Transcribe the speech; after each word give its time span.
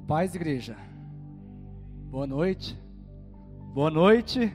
A 0.00 0.06
paz, 0.06 0.34
igreja. 0.34 0.76
Boa 2.10 2.26
noite. 2.26 2.76
Boa 3.74 3.90
noite. 3.90 4.52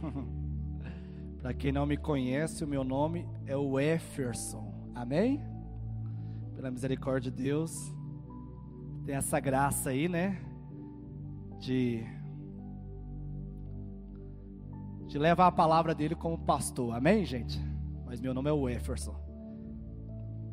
Para 1.42 1.52
quem 1.52 1.72
não 1.72 1.84
me 1.84 1.96
conhece, 1.96 2.64
o 2.64 2.66
meu 2.66 2.84
nome 2.84 3.28
é 3.44 3.56
o 3.56 3.78
Efferson. 3.78 4.72
Amém? 4.94 5.44
Pela 6.54 6.70
misericórdia 6.70 7.30
de 7.30 7.42
Deus, 7.42 7.92
tem 9.04 9.16
essa 9.16 9.38
graça 9.40 9.90
aí, 9.90 10.08
né? 10.08 10.40
De 11.58 12.06
de 15.06 15.18
levar 15.18 15.48
a 15.48 15.52
palavra 15.52 15.94
dele 15.94 16.14
como 16.14 16.38
pastor. 16.38 16.94
Amém, 16.94 17.24
gente? 17.24 17.60
Mas 18.06 18.20
meu 18.20 18.32
nome 18.32 18.48
é 18.48 18.52
o 18.52 18.68
Efferson. 18.68 19.14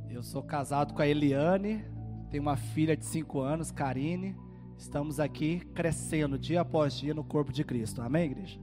Eu 0.09 0.23
sou 0.23 0.41
casado 0.41 0.93
com 0.93 1.02
a 1.02 1.07
Eliane, 1.07 1.86
tenho 2.30 2.44
uma 2.44 2.58
filha 2.58 2.95
de 2.95 3.05
5 3.05 3.40
anos, 3.40 3.72
Karine. 3.72 4.36
Estamos 4.77 5.20
aqui 5.20 5.59
crescendo 5.73 6.38
dia 6.38 6.62
após 6.62 6.94
dia 6.94 7.13
no 7.13 7.23
corpo 7.23 7.52
de 7.52 7.63
Cristo. 7.63 8.02
Amém, 8.02 8.32
igreja? 8.32 8.59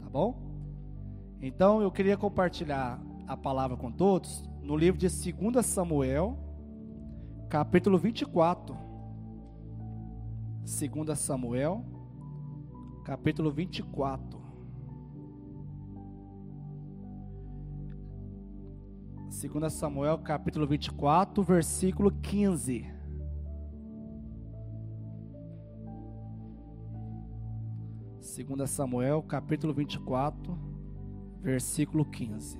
Tá 0.00 0.08
bom? 0.08 0.40
Então 1.40 1.82
eu 1.82 1.90
queria 1.90 2.16
compartilhar 2.16 3.00
a 3.26 3.36
palavra 3.36 3.76
com 3.76 3.90
todos 3.90 4.48
no 4.62 4.76
livro 4.76 4.98
de 4.98 5.08
2 5.08 5.64
Samuel, 5.66 6.38
capítulo 7.50 7.98
24. 7.98 8.74
2 10.62 11.18
Samuel, 11.18 11.84
capítulo 13.04 13.50
24. 13.50 14.44
2 19.34 19.72
Samuel 19.72 20.18
capítulo 20.18 20.66
24, 20.66 21.42
versículo 21.42 22.10
15. 22.10 22.93
Segunda 28.34 28.66
Samuel, 28.66 29.22
capítulo 29.22 29.72
24, 29.72 30.58
versículo 31.40 32.04
15. 32.04 32.58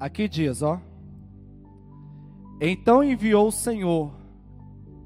Aqui 0.00 0.26
diz, 0.26 0.62
ó. 0.62 0.80
Então 2.58 3.04
enviou 3.04 3.48
o 3.48 3.52
Senhor 3.52 4.10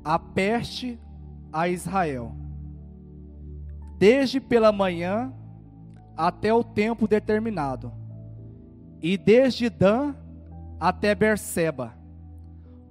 a 0.04 0.16
peste 0.16 0.96
a 1.52 1.68
Israel, 1.68 2.36
desde 3.98 4.38
pela 4.38 4.70
manhã 4.70 5.34
até 6.16 6.54
o 6.54 6.62
tempo 6.62 7.08
determinado, 7.08 7.98
e 9.02 9.16
desde 9.16 9.68
Dan 9.70 10.14
até 10.78 11.14
Berseba. 11.14 11.94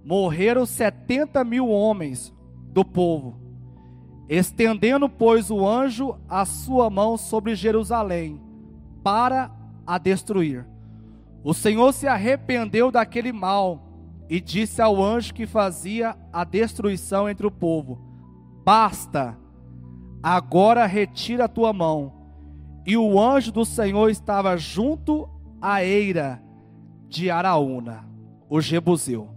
Morreram 0.03 0.65
setenta 0.65 1.43
mil 1.43 1.69
homens 1.69 2.33
do 2.71 2.85
povo, 2.85 3.39
estendendo, 4.27 5.09
pois, 5.09 5.52
o 5.52 5.67
anjo 5.67 6.15
a 6.27 6.45
sua 6.45 6.89
mão 6.89 7.17
sobre 7.17 7.55
Jerusalém, 7.55 8.41
para 9.03 9.52
a 9.85 9.97
destruir. 9.97 10.65
O 11.43 11.53
Senhor 11.53 11.93
se 11.93 12.07
arrependeu 12.07 12.91
daquele 12.91 13.31
mal 13.31 13.89
e 14.30 14.39
disse 14.39 14.81
ao 14.81 15.03
anjo 15.03 15.33
que 15.33 15.47
fazia 15.47 16.15
a 16.31 16.43
destruição 16.43 17.27
entre 17.30 17.47
o 17.47 17.52
povo: 17.52 17.99
Basta, 18.63 19.37
agora 20.21 20.85
retira 20.85 21.45
a 21.45 21.49
tua 21.49 21.73
mão. 21.73 22.13
E 22.85 22.97
o 22.97 23.19
anjo 23.19 23.52
do 23.52 23.65
Senhor 23.65 24.09
estava 24.09 24.57
junto 24.57 25.30
à 25.61 25.83
eira 25.83 26.41
de 27.08 27.30
Araúna, 27.30 28.05
o 28.49 28.61
Jebuseu. 28.61 29.30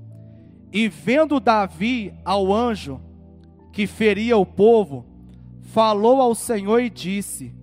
E 0.72 0.88
vendo 0.88 1.40
Davi 1.40 2.14
ao 2.24 2.52
anjo 2.52 3.00
que 3.72 3.86
feria 3.86 4.36
o 4.36 4.46
povo, 4.46 5.04
falou 5.62 6.20
ao 6.20 6.34
Senhor 6.34 6.80
e 6.80 6.90
disse: 6.90 7.54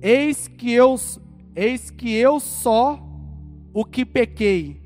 Eis 0.00 0.48
que 0.48 0.72
eu, 0.72 0.94
eis 1.54 1.90
que 1.90 2.12
eu 2.14 2.40
só 2.40 3.00
o 3.72 3.84
que 3.84 4.04
pequei 4.04 4.80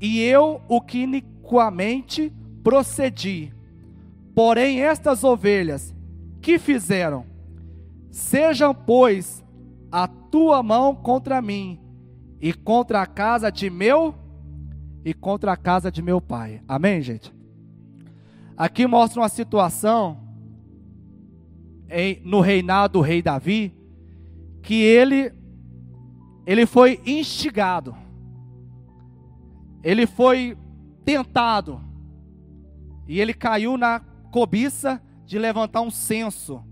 e 0.00 0.20
eu 0.20 0.60
o 0.68 0.80
que 0.80 0.98
iniquamente 0.98 2.32
procedi. 2.62 3.52
Porém, 4.34 4.82
estas 4.82 5.22
ovelhas 5.22 5.94
que 6.40 6.58
fizeram, 6.58 7.24
sejam, 8.10 8.74
pois, 8.74 9.44
a 9.90 10.06
tua 10.06 10.62
mão 10.62 10.94
contra 10.94 11.40
mim 11.40 11.83
e 12.40 12.52
contra 12.52 13.02
a 13.02 13.06
casa 13.06 13.50
de 13.50 13.68
meu 13.70 14.14
e 15.04 15.12
contra 15.12 15.52
a 15.52 15.56
casa 15.56 15.90
de 15.90 16.02
meu 16.02 16.20
pai. 16.20 16.62
Amém, 16.66 17.02
gente? 17.02 17.34
Aqui 18.56 18.86
mostra 18.86 19.20
uma 19.20 19.28
situação 19.28 20.22
em, 21.88 22.20
no 22.24 22.40
reinado 22.40 22.94
do 22.94 23.00
rei 23.00 23.20
Davi 23.22 23.76
que 24.62 24.74
ele 24.74 25.32
ele 26.46 26.66
foi 26.66 27.00
instigado 27.06 27.96
ele 29.84 30.06
foi 30.06 30.56
tentado 31.04 31.78
e 33.06 33.20
ele 33.20 33.34
caiu 33.34 33.76
na 33.76 34.00
cobiça 34.32 35.00
de 35.26 35.38
levantar 35.38 35.82
um 35.82 35.90
censo, 35.90 36.64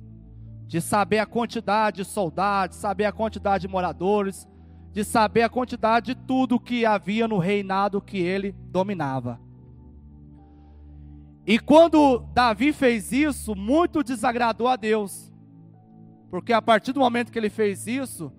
de 0.66 0.80
saber 0.80 1.18
a 1.18 1.26
quantidade 1.26 1.98
de 1.98 2.04
soldados, 2.06 2.78
saber 2.78 3.04
a 3.04 3.12
quantidade 3.12 3.62
de 3.62 3.68
moradores, 3.68 4.48
de 4.92 5.04
saber 5.04 5.42
a 5.42 5.48
quantidade 5.48 6.14
de 6.14 6.20
tudo 6.26 6.60
que 6.60 6.84
havia 6.84 7.26
no 7.26 7.38
reinado 7.38 8.00
que 8.00 8.19
ele 8.19 8.53
dominava. 8.70 9.41
E 11.47 11.58
quando 11.58 12.19
Davi 12.32 12.72
fez 12.72 13.10
isso, 13.10 13.54
muito 13.56 14.04
desagradou 14.04 14.69
a 14.69 14.76
Deus, 14.76 15.32
porque 16.30 16.53
a 16.53 16.62
partir 16.62 16.92
do 16.92 17.00
momento 17.00 17.32
que 17.32 17.38
ele 17.38 17.50
fez 17.50 17.86
isso, 17.86 18.32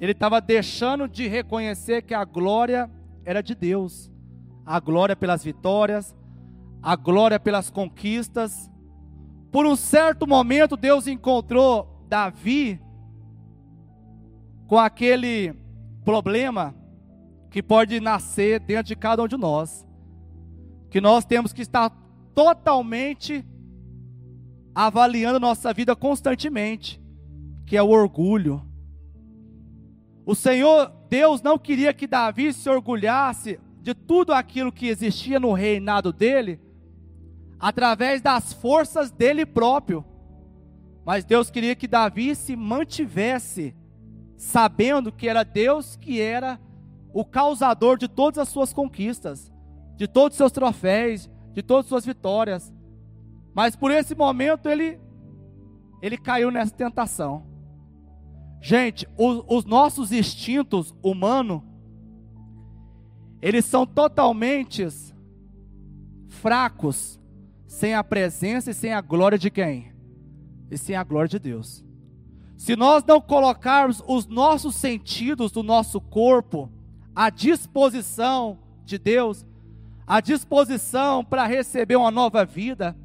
ele 0.00 0.12
estava 0.12 0.40
deixando 0.40 1.06
de 1.06 1.28
reconhecer 1.28 2.02
que 2.02 2.14
a 2.14 2.24
glória 2.24 2.90
era 3.24 3.40
de 3.40 3.54
Deus. 3.54 4.10
A 4.66 4.80
glória 4.80 5.14
pelas 5.14 5.44
vitórias, 5.44 6.14
a 6.82 6.96
glória 6.96 7.38
pelas 7.38 7.70
conquistas. 7.70 8.68
Por 9.52 9.64
um 9.64 9.76
certo 9.76 10.26
momento, 10.26 10.76
Deus 10.76 11.06
encontrou 11.06 12.04
Davi 12.08 12.80
com 14.66 14.78
aquele 14.78 15.61
problema 16.04 16.74
que 17.50 17.62
pode 17.62 18.00
nascer 18.00 18.60
dentro 18.60 18.84
de 18.84 18.96
cada 18.96 19.22
um 19.22 19.28
de 19.28 19.36
nós, 19.36 19.86
que 20.90 21.00
nós 21.00 21.24
temos 21.24 21.52
que 21.52 21.62
estar 21.62 21.90
totalmente 22.34 23.44
avaliando 24.74 25.38
nossa 25.38 25.72
vida 25.72 25.94
constantemente, 25.94 27.00
que 27.66 27.76
é 27.76 27.82
o 27.82 27.90
orgulho. 27.90 28.66
O 30.24 30.34
Senhor 30.34 30.92
Deus 31.08 31.42
não 31.42 31.58
queria 31.58 31.92
que 31.92 32.06
Davi 32.06 32.52
se 32.52 32.70
orgulhasse 32.70 33.60
de 33.82 33.92
tudo 33.94 34.32
aquilo 34.32 34.72
que 34.72 34.86
existia 34.86 35.38
no 35.38 35.52
reinado 35.52 36.12
dele, 36.12 36.60
através 37.58 38.22
das 38.22 38.52
forças 38.52 39.10
dele 39.10 39.44
próprio. 39.44 40.04
Mas 41.04 41.24
Deus 41.24 41.50
queria 41.50 41.74
que 41.74 41.88
Davi 41.88 42.34
se 42.34 42.56
mantivesse 42.56 43.74
sabendo 44.42 45.12
que 45.12 45.28
era 45.28 45.44
Deus 45.44 45.94
que 45.94 46.20
era 46.20 46.60
o 47.14 47.24
causador 47.24 47.96
de 47.96 48.08
todas 48.08 48.38
as 48.38 48.48
suas 48.48 48.72
conquistas, 48.72 49.52
de 49.96 50.08
todos 50.08 50.34
os 50.34 50.36
seus 50.36 50.50
troféus, 50.50 51.30
de 51.52 51.62
todas 51.62 51.84
as 51.84 51.88
suas 51.88 52.04
vitórias. 52.04 52.74
Mas 53.54 53.76
por 53.76 53.92
esse 53.92 54.16
momento 54.16 54.68
ele 54.68 55.00
ele 56.02 56.18
caiu 56.18 56.50
nessa 56.50 56.74
tentação. 56.74 57.46
Gente, 58.60 59.06
os, 59.16 59.44
os 59.46 59.64
nossos 59.64 60.10
instintos 60.10 60.92
humanos, 61.00 61.62
eles 63.40 63.64
são 63.64 63.86
totalmente 63.86 64.84
fracos 66.28 67.20
sem 67.68 67.94
a 67.94 68.02
presença 68.02 68.72
e 68.72 68.74
sem 68.74 68.92
a 68.92 69.00
glória 69.00 69.38
de 69.38 69.50
quem? 69.50 69.94
E 70.68 70.76
sem 70.76 70.96
a 70.96 71.04
glória 71.04 71.28
de 71.28 71.38
Deus. 71.38 71.84
Se 72.62 72.76
nós 72.76 73.02
não 73.02 73.20
colocarmos 73.20 74.00
os 74.06 74.24
nossos 74.24 74.76
sentidos 74.76 75.50
do 75.50 75.64
nosso 75.64 76.00
corpo 76.00 76.70
à 77.12 77.28
disposição 77.28 78.56
de 78.84 78.98
Deus, 78.98 79.44
à 80.06 80.20
disposição 80.20 81.24
para 81.24 81.44
receber 81.44 81.96
uma 81.96 82.12
nova 82.12 82.44
vida, 82.44 82.96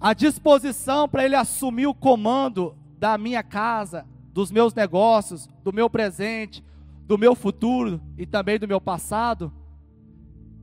à 0.00 0.14
disposição 0.14 1.06
para 1.06 1.26
Ele 1.26 1.34
assumir 1.34 1.86
o 1.86 1.92
comando 1.92 2.74
da 2.98 3.18
minha 3.18 3.42
casa, 3.42 4.06
dos 4.32 4.50
meus 4.50 4.72
negócios, 4.72 5.46
do 5.62 5.74
meu 5.74 5.90
presente, 5.90 6.64
do 7.02 7.18
meu 7.18 7.34
futuro 7.34 8.00
e 8.16 8.24
também 8.24 8.58
do 8.58 8.66
meu 8.66 8.80
passado, 8.80 9.52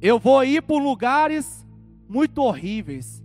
eu 0.02 0.18
vou 0.18 0.44
ir 0.44 0.64
por 0.64 0.82
lugares 0.82 1.64
muito 2.10 2.42
horríveis. 2.42 3.24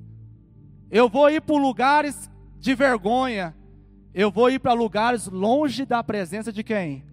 Eu 0.90 1.08
vou 1.08 1.30
ir 1.30 1.40
por 1.40 1.58
lugares 1.58 2.30
de 2.58 2.74
vergonha. 2.74 3.56
Eu 4.14 4.30
vou 4.30 4.50
ir 4.50 4.58
para 4.58 4.72
lugares 4.72 5.26
longe 5.26 5.84
da 5.84 6.02
presença 6.02 6.52
de 6.52 6.62
quem? 6.62 7.04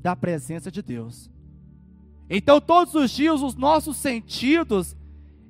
Da 0.00 0.16
presença 0.16 0.70
de 0.70 0.82
Deus. 0.82 1.30
Então, 2.28 2.60
todos 2.60 2.94
os 2.94 3.10
dias, 3.10 3.42
os 3.42 3.54
nossos 3.54 3.96
sentidos, 3.96 4.96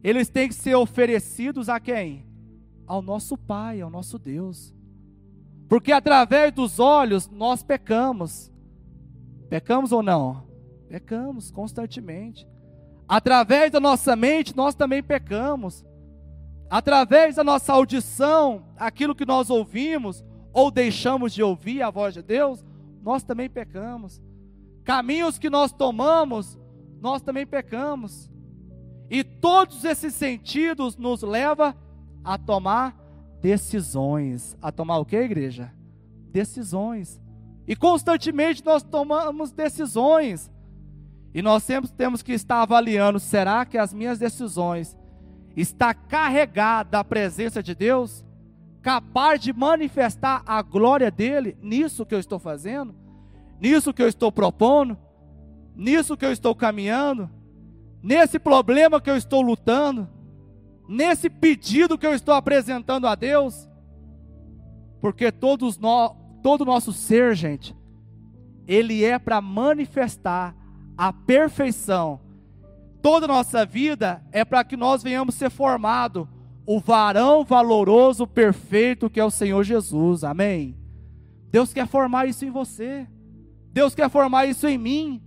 eles 0.02 0.28
têm 0.28 0.48
que 0.48 0.54
ser 0.54 0.74
oferecidos 0.74 1.68
a 1.68 1.78
quem? 1.78 2.26
Ao 2.86 3.00
nosso 3.00 3.36
Pai, 3.36 3.80
ao 3.80 3.88
nosso 3.88 4.18
Deus. 4.18 4.74
Porque 5.68 5.92
através 5.92 6.52
dos 6.52 6.78
olhos 6.78 7.30
nós 7.30 7.62
pecamos. 7.62 8.52
Pecamos 9.48 9.92
ou 9.92 10.02
não? 10.02 10.46
Pecamos 10.88 11.50
constantemente. 11.50 12.46
Através 13.08 13.70
da 13.70 13.80
nossa 13.80 14.16
mente 14.16 14.56
nós 14.56 14.74
também 14.74 15.02
pecamos. 15.02 15.84
Através 16.68 17.36
da 17.36 17.44
nossa 17.44 17.72
audição, 17.72 18.66
aquilo 18.76 19.14
que 19.14 19.24
nós 19.24 19.50
ouvimos 19.50 20.24
ou 20.52 20.70
deixamos 20.70 21.32
de 21.32 21.42
ouvir 21.42 21.82
a 21.82 21.90
voz 21.90 22.14
de 22.14 22.22
Deus, 22.22 22.64
nós 23.02 23.22
também 23.22 23.48
pecamos. 23.48 24.20
Caminhos 24.84 25.38
que 25.38 25.48
nós 25.48 25.72
tomamos, 25.72 26.58
nós 27.00 27.22
também 27.22 27.46
pecamos. 27.46 28.30
E 29.10 29.22
todos 29.22 29.84
esses 29.84 30.14
sentidos 30.14 30.96
nos 30.96 31.22
levam 31.22 31.74
a 32.24 32.38
tomar 32.38 32.96
decisões. 33.40 34.56
A 34.62 34.70
tomar 34.70 34.98
o 34.98 35.04
que, 35.04 35.16
igreja? 35.16 35.72
Decisões. 36.30 37.20
E 37.66 37.76
constantemente 37.76 38.64
nós 38.64 38.82
tomamos 38.82 39.52
decisões. 39.52 40.50
E 41.34 41.40
nós 41.42 41.62
sempre 41.62 41.90
temos 41.90 42.22
que 42.22 42.32
estar 42.32 42.62
avaliando: 42.62 43.18
será 43.18 43.64
que 43.64 43.78
as 43.78 43.92
minhas 43.92 44.18
decisões 44.18 44.96
está 45.56 45.92
carregada 45.92 46.90
da 46.90 47.04
presença 47.04 47.62
de 47.62 47.74
Deus? 47.74 48.24
Capaz 48.82 49.40
de 49.40 49.52
manifestar 49.52 50.42
a 50.44 50.60
glória 50.60 51.10
dele 51.10 51.56
nisso 51.62 52.04
que 52.04 52.14
eu 52.14 52.18
estou 52.18 52.40
fazendo? 52.40 52.92
Nisso 53.60 53.94
que 53.94 54.02
eu 54.02 54.08
estou 54.08 54.32
propondo? 54.32 54.98
Nisso 55.76 56.16
que 56.16 56.26
eu 56.26 56.32
estou 56.32 56.52
caminhando? 56.52 57.30
Nesse 58.02 58.40
problema 58.40 59.00
que 59.00 59.08
eu 59.08 59.16
estou 59.16 59.40
lutando? 59.40 60.08
Nesse 60.88 61.30
pedido 61.30 61.96
que 61.96 62.06
eu 62.06 62.12
estou 62.12 62.34
apresentando 62.34 63.06
a 63.06 63.14
Deus? 63.14 63.68
Porque 65.00 65.30
todos 65.30 65.78
nós, 65.78 66.10
todo 66.42 66.62
o 66.62 66.66
nosso 66.66 66.92
ser, 66.92 67.36
gente, 67.36 67.76
ele 68.66 69.04
é 69.04 69.16
para 69.16 69.40
manifestar 69.40 70.56
a 70.98 71.12
perfeição. 71.12 72.20
Toda 73.00 73.26
a 73.26 73.28
nossa 73.28 73.64
vida 73.64 74.24
é 74.32 74.44
para 74.44 74.64
que 74.64 74.76
nós 74.76 75.04
venhamos 75.04 75.36
ser 75.36 75.50
formados 75.50 76.26
o 76.66 76.80
varão 76.80 77.44
valoroso, 77.44 78.26
perfeito 78.26 79.10
que 79.10 79.20
é 79.20 79.24
o 79.24 79.30
Senhor 79.30 79.64
Jesus. 79.64 80.24
Amém. 80.24 80.76
Deus 81.50 81.72
quer 81.72 81.86
formar 81.86 82.26
isso 82.26 82.44
em 82.44 82.50
você. 82.50 83.06
Deus 83.72 83.94
quer 83.94 84.08
formar 84.08 84.46
isso 84.46 84.66
em 84.66 84.78
mim. 84.78 85.22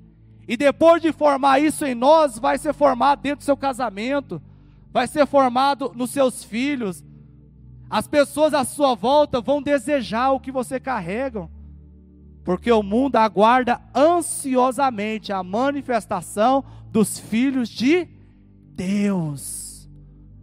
E 0.48 0.56
depois 0.56 1.02
de 1.02 1.12
formar 1.12 1.60
isso 1.60 1.86
em 1.86 1.96
nós, 1.96 2.38
vai 2.38 2.58
ser 2.58 2.74
formado 2.74 3.22
dentro 3.22 3.40
do 3.40 3.44
seu 3.44 3.58
casamento, 3.58 4.42
vai 4.92 5.08
ser 5.08 5.26
formado 5.26 5.92
nos 5.96 6.12
seus 6.12 6.44
filhos, 6.44 7.04
as 7.90 8.08
pessoas 8.08 8.54
à 8.54 8.64
sua 8.64 8.96
volta 8.96 9.42
vão 9.42 9.62
desejar 9.62 10.32
o 10.32 10.40
que 10.40 10.52
você 10.52 10.80
carrega, 10.80 11.50
porque 12.44 12.72
o 12.72 12.84
mundo 12.84 13.16
aguarda 13.16 13.82
ansiosamente 13.96 15.34
a 15.34 15.44
manifestação 15.44 16.64
dos 16.92 17.18
filhos 17.18 17.70
de 17.70 18.08
Deus. 18.76 19.90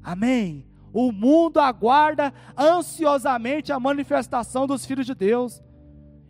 Amém. 0.03 0.72
O 0.93 1.11
mundo 1.11 1.59
aguarda 1.59 2.33
ansiosamente 2.57 3.73
a 3.73 3.81
manifestação 3.81 4.67
dos 4.67 4.85
filhos 4.85 5.07
de 5.07 5.15
Deus. 5.15 5.63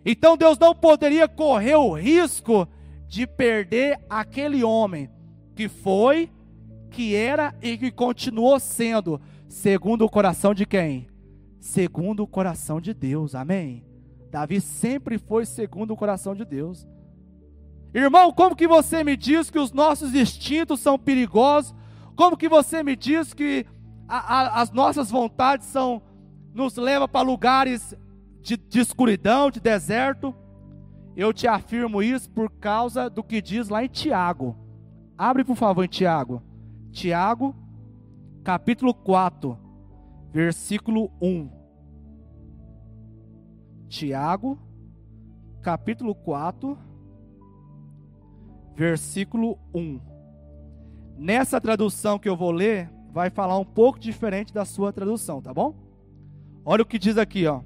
Então 0.05 0.37
Deus 0.37 0.59
não 0.59 0.75
poderia 0.75 1.26
correr 1.29 1.76
o 1.76 1.93
risco 1.93 2.69
de 3.06 3.26
perder 3.26 4.00
aquele 4.09 4.62
homem 4.64 5.11
que 5.55 5.69
foi, 5.69 6.31
que 6.91 7.14
era 7.14 7.55
e 7.61 7.76
que 7.76 7.91
continuou 7.91 8.59
sendo 8.61 9.20
Segundo 9.53 10.06
o 10.06 10.09
coração 10.09 10.55
de 10.55 10.64
quem? 10.64 11.09
Segundo 11.61 12.23
o 12.23 12.26
coração 12.26 12.81
de 12.81 12.94
Deus, 12.94 13.35
amém? 13.35 13.85
Davi 14.31 14.62
sempre 14.62 15.19
foi 15.19 15.44
segundo 15.44 15.91
o 15.91 15.97
coração 15.97 16.35
de 16.35 16.43
Deus. 16.43 16.88
Irmão, 17.93 18.32
como 18.32 18.56
que 18.56 18.67
você 18.67 19.05
me 19.05 19.14
diz 19.14 19.50
que 19.50 19.59
os 19.59 19.70
nossos 19.70 20.14
instintos 20.14 20.81
são 20.81 20.99
perigosos? 20.99 21.75
Como 22.17 22.35
que 22.35 22.49
você 22.49 22.82
me 22.82 22.97
diz 22.97 23.35
que 23.35 23.67
a, 24.12 24.19
a, 24.19 24.61
as 24.61 24.70
nossas 24.70 25.11
vontades 25.11 25.67
são 25.69 26.03
nos 26.53 26.76
leva 26.76 27.09
para 27.09 27.26
lugares 27.26 27.97
de, 28.43 28.59
de 28.59 28.79
escuridão, 28.79 29.50
de 29.50 29.59
deserto? 29.59 30.35
Eu 31.17 31.32
te 31.32 31.49
afirmo 31.49 32.03
isso 32.03 32.31
por 32.31 32.50
causa 32.50 33.09
do 33.09 33.25
que 33.25 33.41
diz 33.41 33.70
lá 33.70 33.82
em 33.82 33.88
Tiago. 33.88 34.55
Abre 35.17 35.44
por 35.44 35.56
favor 35.56 35.82
em 35.82 35.88
Tiago. 35.88 36.43
Tiago, 36.91 37.56
capítulo 38.44 38.93
4, 38.93 39.59
versículo 40.31 41.11
1. 41.19 41.49
Tiago, 43.88 44.59
capítulo 45.62 46.14
4, 46.14 46.79
versículo 48.75 49.59
1. 49.75 50.00
Nessa 51.17 51.59
tradução 51.59 52.19
que 52.19 52.29
eu 52.29 52.37
vou 52.37 52.50
ler, 52.50 52.91
vai 53.12 53.29
falar 53.29 53.59
um 53.59 53.64
pouco 53.64 53.99
diferente 53.99 54.53
da 54.53 54.64
sua 54.64 54.93
tradução, 54.93 55.43
tá 55.43 55.53
bom? 55.53 55.75
Olha 56.64 56.82
o 56.82 56.87
que 56.87 56.99
diz 56.99 57.19
aqui, 57.19 57.47
ó. 57.47 57.61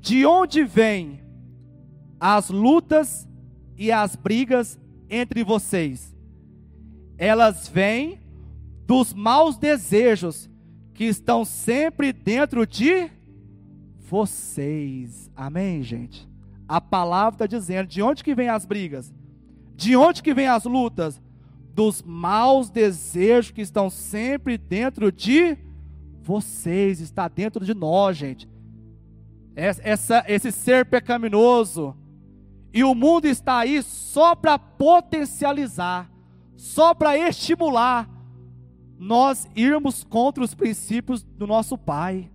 De 0.00 0.26
onde 0.26 0.64
vêm 0.64 1.20
as 2.18 2.50
lutas 2.50 3.28
e 3.76 3.92
as 3.92 4.16
brigas 4.16 4.78
entre 5.08 5.44
vocês? 5.44 6.14
Elas 7.16 7.68
vêm 7.68 8.18
dos 8.86 9.14
maus 9.14 9.56
desejos 9.56 10.50
que 10.92 11.04
estão 11.04 11.44
sempre 11.44 12.12
dentro 12.12 12.66
de 12.66 13.10
vocês. 14.00 15.30
Amém, 15.34 15.82
gente? 15.82 16.28
A 16.68 16.80
palavra 16.80 17.34
está 17.34 17.46
dizendo 17.46 17.86
de 17.86 18.02
onde 18.02 18.24
que 18.24 18.34
vem 18.34 18.48
as 18.48 18.64
brigas? 18.64 19.12
De 19.76 19.96
onde 19.96 20.22
que 20.22 20.34
vem 20.34 20.48
as 20.48 20.64
lutas? 20.64 21.20
Dos 21.74 22.02
maus 22.02 22.70
desejos 22.70 23.50
que 23.50 23.60
estão 23.60 23.90
sempre 23.90 24.56
dentro 24.56 25.10
de 25.10 25.58
vocês, 26.22 27.00
está 27.00 27.28
dentro 27.28 27.64
de 27.64 27.74
nós, 27.74 28.16
gente. 28.16 28.48
Essa, 29.56 30.24
esse 30.26 30.50
ser 30.50 30.86
pecaminoso. 30.86 31.96
E 32.72 32.82
o 32.82 32.94
mundo 32.94 33.26
está 33.26 33.58
aí 33.58 33.82
só 33.82 34.34
para 34.34 34.58
potencializar, 34.58 36.10
só 36.56 36.94
para 36.94 37.16
estimular 37.16 38.08
nós 38.98 39.46
irmos 39.54 40.02
contra 40.02 40.42
os 40.42 40.54
princípios 40.54 41.22
do 41.22 41.46
nosso 41.46 41.76
Pai. 41.76 42.30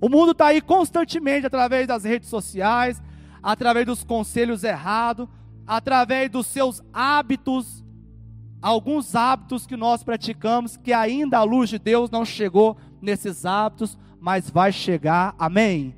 O 0.00 0.08
mundo 0.08 0.32
está 0.32 0.46
aí 0.46 0.60
constantemente 0.60 1.46
através 1.46 1.86
das 1.86 2.04
redes 2.04 2.28
sociais, 2.28 3.00
através 3.42 3.86
dos 3.86 4.02
conselhos 4.02 4.64
errados, 4.64 5.28
através 5.66 6.28
dos 6.28 6.46
seus 6.48 6.82
hábitos, 6.92 7.84
alguns 8.62 9.16
hábitos 9.16 9.66
que 9.66 9.76
nós 9.76 10.04
praticamos, 10.04 10.76
que 10.76 10.92
ainda 10.92 11.38
a 11.38 11.42
luz 11.42 11.68
de 11.68 11.78
Deus 11.78 12.08
não 12.10 12.24
chegou 12.24 12.76
nesses 13.00 13.44
hábitos, 13.44 13.98
mas 14.20 14.48
vai 14.48 14.70
chegar, 14.70 15.34
amém? 15.36 15.96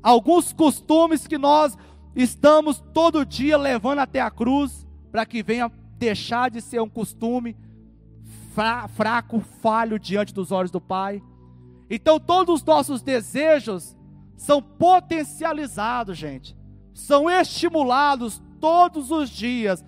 Alguns 0.00 0.52
costumes 0.52 1.26
que 1.26 1.36
nós 1.36 1.76
estamos 2.14 2.82
todo 2.94 3.26
dia 3.26 3.58
levando 3.58 3.98
até 3.98 4.20
a 4.20 4.30
cruz, 4.30 4.86
para 5.10 5.26
que 5.26 5.42
venha 5.42 5.70
deixar 5.98 6.50
de 6.50 6.60
ser 6.60 6.80
um 6.80 6.88
costume 6.88 7.56
fraco, 8.94 9.40
falho 9.60 9.98
diante 9.98 10.32
dos 10.32 10.52
olhos 10.52 10.70
do 10.70 10.80
Pai. 10.80 11.22
Então, 11.90 12.20
todos 12.20 12.56
os 12.56 12.64
nossos 12.64 13.02
desejos 13.02 13.96
são 14.36 14.62
potencializados, 14.62 16.16
gente, 16.16 16.56
são 16.94 17.28
estimulados 17.28 18.40
todos 18.60 19.10
os 19.10 19.30
dias 19.30 19.84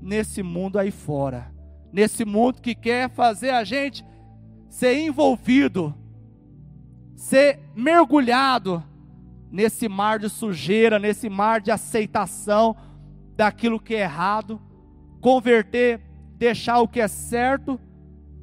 nesse 0.00 0.42
mundo 0.42 0.78
aí 0.78 0.90
fora, 0.90 1.53
nesse 1.94 2.26
mundo 2.26 2.60
que 2.60 2.74
quer 2.74 3.08
fazer 3.08 3.50
a 3.50 3.64
gente 3.64 4.04
ser 4.68 4.98
envolvido, 4.98 5.94
ser 7.14 7.60
mergulhado 7.74 8.82
nesse 9.50 9.88
mar 9.88 10.18
de 10.18 10.28
sujeira, 10.28 10.98
nesse 10.98 11.30
mar 11.30 11.62
de 11.62 11.70
aceitação 11.70 12.76
daquilo 13.34 13.80
que 13.80 13.94
é 13.94 14.00
errado, 14.00 14.60
converter, 15.20 16.02
deixar 16.36 16.80
o 16.80 16.88
que 16.88 17.00
é 17.00 17.08
certo 17.08 17.80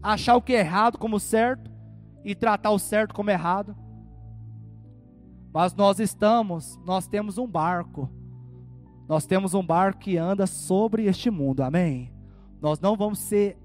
achar 0.02 0.36
o 0.36 0.42
que 0.42 0.54
é 0.54 0.60
errado 0.60 0.98
como 0.98 1.20
certo 1.20 1.70
e 2.24 2.34
tratar 2.34 2.72
o 2.72 2.80
certo 2.80 3.14
como 3.14 3.30
errado. 3.30 3.76
Mas 5.54 5.76
nós 5.76 6.00
estamos, 6.00 6.80
nós 6.86 7.08
temos 7.08 7.38
um 7.38 7.46
barco. 7.46 8.10
Nós 9.08 9.26
temos 9.26 9.54
um 9.54 9.64
barco 9.64 10.00
que 10.00 10.18
anda 10.18 10.48
sobre 10.48 11.06
este 11.06 11.30
mundo. 11.30 11.62
Amém. 11.62 12.12
Nós 12.62 12.80
não 12.80 12.96
vamos 12.96 13.20
ser 13.20 13.58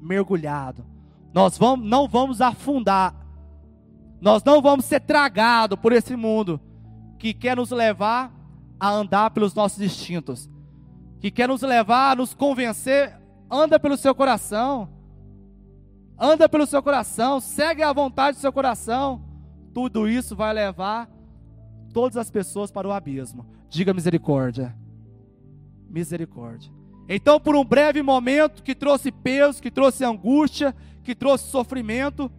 mergulhados. 0.00 0.84
Nós 1.32 1.58
vamos, 1.58 1.88
não 1.88 2.06
vamos 2.06 2.40
afundar. 2.40 3.14
Nós 4.20 4.42
não 4.44 4.62
vamos 4.62 4.84
ser 4.84 5.00
tragados 5.00 5.78
por 5.78 5.92
esse 5.92 6.14
mundo 6.14 6.60
que 7.18 7.34
quer 7.34 7.56
nos 7.56 7.70
levar 7.70 8.32
a 8.78 8.90
andar 8.90 9.30
pelos 9.30 9.54
nossos 9.54 9.80
instintos, 9.80 10.48
que 11.20 11.30
quer 11.30 11.48
nos 11.48 11.62
levar 11.62 12.12
a 12.12 12.16
nos 12.16 12.34
convencer, 12.34 13.18
anda 13.50 13.78
pelo 13.80 13.96
seu 13.96 14.14
coração. 14.14 14.88
Anda 16.16 16.48
pelo 16.48 16.66
seu 16.66 16.82
coração, 16.82 17.40
segue 17.40 17.82
a 17.82 17.92
vontade 17.92 18.36
do 18.36 18.40
seu 18.40 18.52
coração. 18.52 19.20
Tudo 19.72 20.08
isso 20.08 20.36
vai 20.36 20.52
levar 20.52 21.10
todas 21.92 22.16
as 22.16 22.30
pessoas 22.30 22.70
para 22.70 22.86
o 22.86 22.92
abismo. 22.92 23.44
Diga 23.68 23.92
misericórdia. 23.92 24.76
Misericórdia. 25.88 26.70
Então, 27.08 27.38
por 27.38 27.54
um 27.54 27.64
breve 27.64 28.02
momento 28.02 28.62
que 28.62 28.74
trouxe 28.74 29.12
peso, 29.12 29.60
que 29.60 29.70
trouxe 29.70 30.04
angústia, 30.04 30.74
que 31.02 31.14
trouxe 31.14 31.50
sofrimento, 31.50 32.30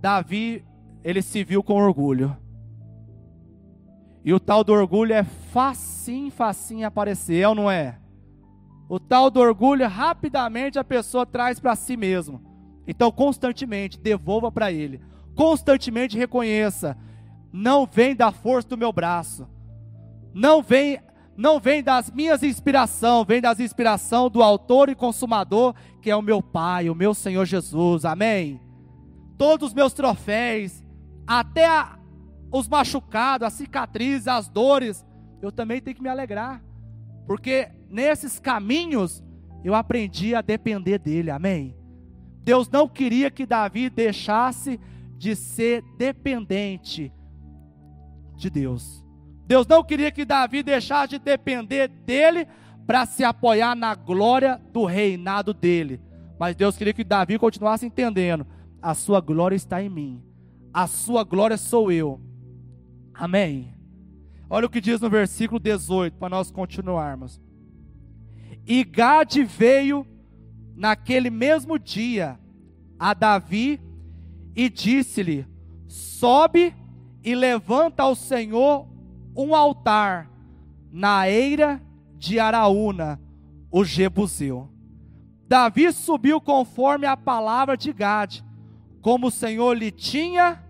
Davi, 0.00 0.64
ele 1.02 1.22
se 1.22 1.42
viu 1.44 1.62
com 1.62 1.74
orgulho. 1.74 2.36
E 4.24 4.34
o 4.34 4.40
tal 4.40 4.62
do 4.62 4.72
orgulho 4.72 5.14
é 5.14 5.24
facinho, 5.24 6.30
facinho 6.30 6.86
aparecer, 6.86 7.40
é 7.40 7.48
ou 7.48 7.54
não 7.54 7.70
é? 7.70 7.98
O 8.88 8.98
tal 8.98 9.30
do 9.30 9.40
orgulho, 9.40 9.88
rapidamente 9.88 10.78
a 10.78 10.84
pessoa 10.84 11.24
traz 11.24 11.58
para 11.58 11.74
si 11.76 11.96
mesmo. 11.96 12.42
Então, 12.86 13.10
constantemente, 13.10 13.98
devolva 13.98 14.50
para 14.50 14.72
ele. 14.72 15.00
Constantemente 15.34 16.18
reconheça: 16.18 16.98
não 17.52 17.86
vem 17.86 18.14
da 18.14 18.30
força 18.30 18.68
do 18.68 18.76
meu 18.76 18.92
braço. 18.92 19.48
Não 20.34 20.62
vem 20.62 21.00
não 21.40 21.58
vem 21.58 21.82
das 21.82 22.10
minhas 22.10 22.42
inspirações, 22.42 23.26
vem 23.26 23.40
das 23.40 23.58
inspirações 23.58 24.30
do 24.30 24.42
autor 24.42 24.90
e 24.90 24.94
consumador, 24.94 25.74
que 26.02 26.10
é 26.10 26.14
o 26.14 26.20
meu 26.20 26.42
Pai, 26.42 26.90
o 26.90 26.94
meu 26.94 27.14
Senhor 27.14 27.46
Jesus. 27.46 28.04
Amém. 28.04 28.60
Todos 29.38 29.68
os 29.68 29.74
meus 29.74 29.94
troféus, 29.94 30.84
até 31.26 31.66
a, 31.66 31.98
os 32.52 32.68
machucados, 32.68 33.46
as 33.46 33.54
cicatrizes, 33.54 34.28
as 34.28 34.50
dores, 34.50 35.02
eu 35.40 35.50
também 35.50 35.80
tenho 35.80 35.96
que 35.96 36.02
me 36.02 36.10
alegrar, 36.10 36.62
porque 37.26 37.70
nesses 37.88 38.38
caminhos 38.38 39.24
eu 39.64 39.74
aprendi 39.74 40.34
a 40.34 40.42
depender 40.42 40.98
dele. 40.98 41.30
Amém. 41.30 41.74
Deus 42.42 42.68
não 42.68 42.86
queria 42.86 43.30
que 43.30 43.46
Davi 43.46 43.88
deixasse 43.88 44.78
de 45.16 45.34
ser 45.34 45.82
dependente 45.96 47.10
de 48.36 48.50
Deus. 48.50 49.02
Deus 49.50 49.66
não 49.66 49.82
queria 49.82 50.12
que 50.12 50.24
Davi 50.24 50.62
deixasse 50.62 51.08
de 51.08 51.18
depender 51.18 51.88
dele 51.88 52.46
para 52.86 53.04
se 53.04 53.24
apoiar 53.24 53.74
na 53.74 53.96
glória 53.96 54.62
do 54.72 54.84
reinado 54.84 55.52
dele. 55.52 56.00
Mas 56.38 56.54
Deus 56.54 56.76
queria 56.76 56.92
que 56.92 57.02
Davi 57.02 57.36
continuasse 57.36 57.84
entendendo: 57.84 58.46
a 58.80 58.94
sua 58.94 59.20
glória 59.20 59.56
está 59.56 59.82
em 59.82 59.88
mim, 59.88 60.22
a 60.72 60.86
sua 60.86 61.24
glória 61.24 61.56
sou 61.56 61.90
eu. 61.90 62.20
Amém. 63.12 63.74
Olha 64.48 64.66
o 64.66 64.70
que 64.70 64.80
diz 64.80 65.00
no 65.00 65.10
versículo 65.10 65.58
18, 65.58 66.16
para 66.16 66.28
nós 66.28 66.52
continuarmos. 66.52 67.40
E 68.64 68.84
Gade 68.84 69.42
veio 69.42 70.06
naquele 70.76 71.28
mesmo 71.28 71.76
dia 71.76 72.38
a 72.96 73.12
Davi 73.14 73.80
e 74.54 74.70
disse-lhe: 74.70 75.44
Sobe 75.88 76.72
e 77.24 77.34
levanta 77.34 78.04
ao 78.04 78.14
Senhor 78.14 78.89
um 79.36 79.54
altar 79.54 80.30
na 80.92 81.28
eira 81.28 81.80
de 82.18 82.38
Araúna, 82.38 83.20
o 83.70 83.84
Jebuseu. 83.84 84.68
Davi 85.48 85.92
subiu 85.92 86.40
conforme 86.40 87.06
a 87.06 87.16
palavra 87.16 87.76
de 87.76 87.92
Gade, 87.92 88.44
como 89.00 89.28
o 89.28 89.30
Senhor 89.30 89.76
lhe 89.76 89.90
tinha 89.90 90.62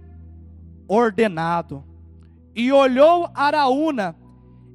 ordenado. 0.86 1.84
E 2.54 2.72
olhou 2.72 3.30
Araúna 3.34 4.16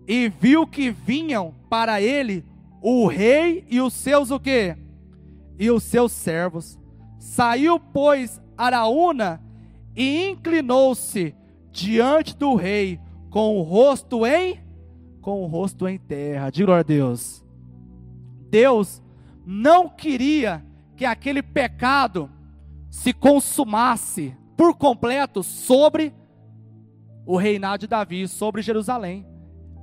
e 0.08 0.30
viu 0.30 0.68
que 0.68 0.92
vinham 0.92 1.54
para 1.70 2.02
ele 2.02 2.46
o 2.82 3.08
rei 3.08 3.66
e 3.70 3.82
os 3.82 3.94
seus 3.94 4.32
o 4.32 4.40
quê? 4.40 4.78
E 5.58 5.72
os 5.72 5.84
seus 5.84 6.12
servos. 6.12 6.80
Saiu, 7.18 7.80
pois, 7.80 8.42
Araúna 8.58 9.42
e 9.96 10.30
inclinou-se 10.30 11.34
diante 11.72 12.36
do 12.36 12.56
rei 12.56 13.00
com 13.36 13.58
o 13.60 13.64
rosto 13.64 14.26
em 14.26 14.64
com 15.20 15.44
o 15.44 15.46
rosto 15.46 15.90
em 15.90 15.98
terra. 15.98 16.50
Diga 16.50 16.80
a 16.80 16.82
Deus. 16.82 17.46
Deus 18.50 19.04
não 19.46 19.90
queria 19.90 20.66
que 20.96 21.04
aquele 21.04 21.44
pecado 21.44 22.32
se 22.90 23.12
consumasse 23.12 24.34
por 24.56 24.74
completo 24.78 25.44
sobre 25.44 26.16
o 27.26 27.36
reinado 27.36 27.80
de 27.80 27.88
Davi, 27.88 28.26
sobre 28.26 28.62
Jerusalém. 28.62 29.28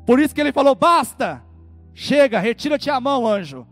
Por 0.07 0.19
isso 0.19 0.35
que 0.35 0.41
ele 0.41 0.51
falou: 0.51 0.75
"Basta! 0.75 1.45
Chega, 1.93 2.41
retira-te 2.41 2.89
a 2.89 2.99
mão, 2.99 3.29
anjo." 3.29 3.67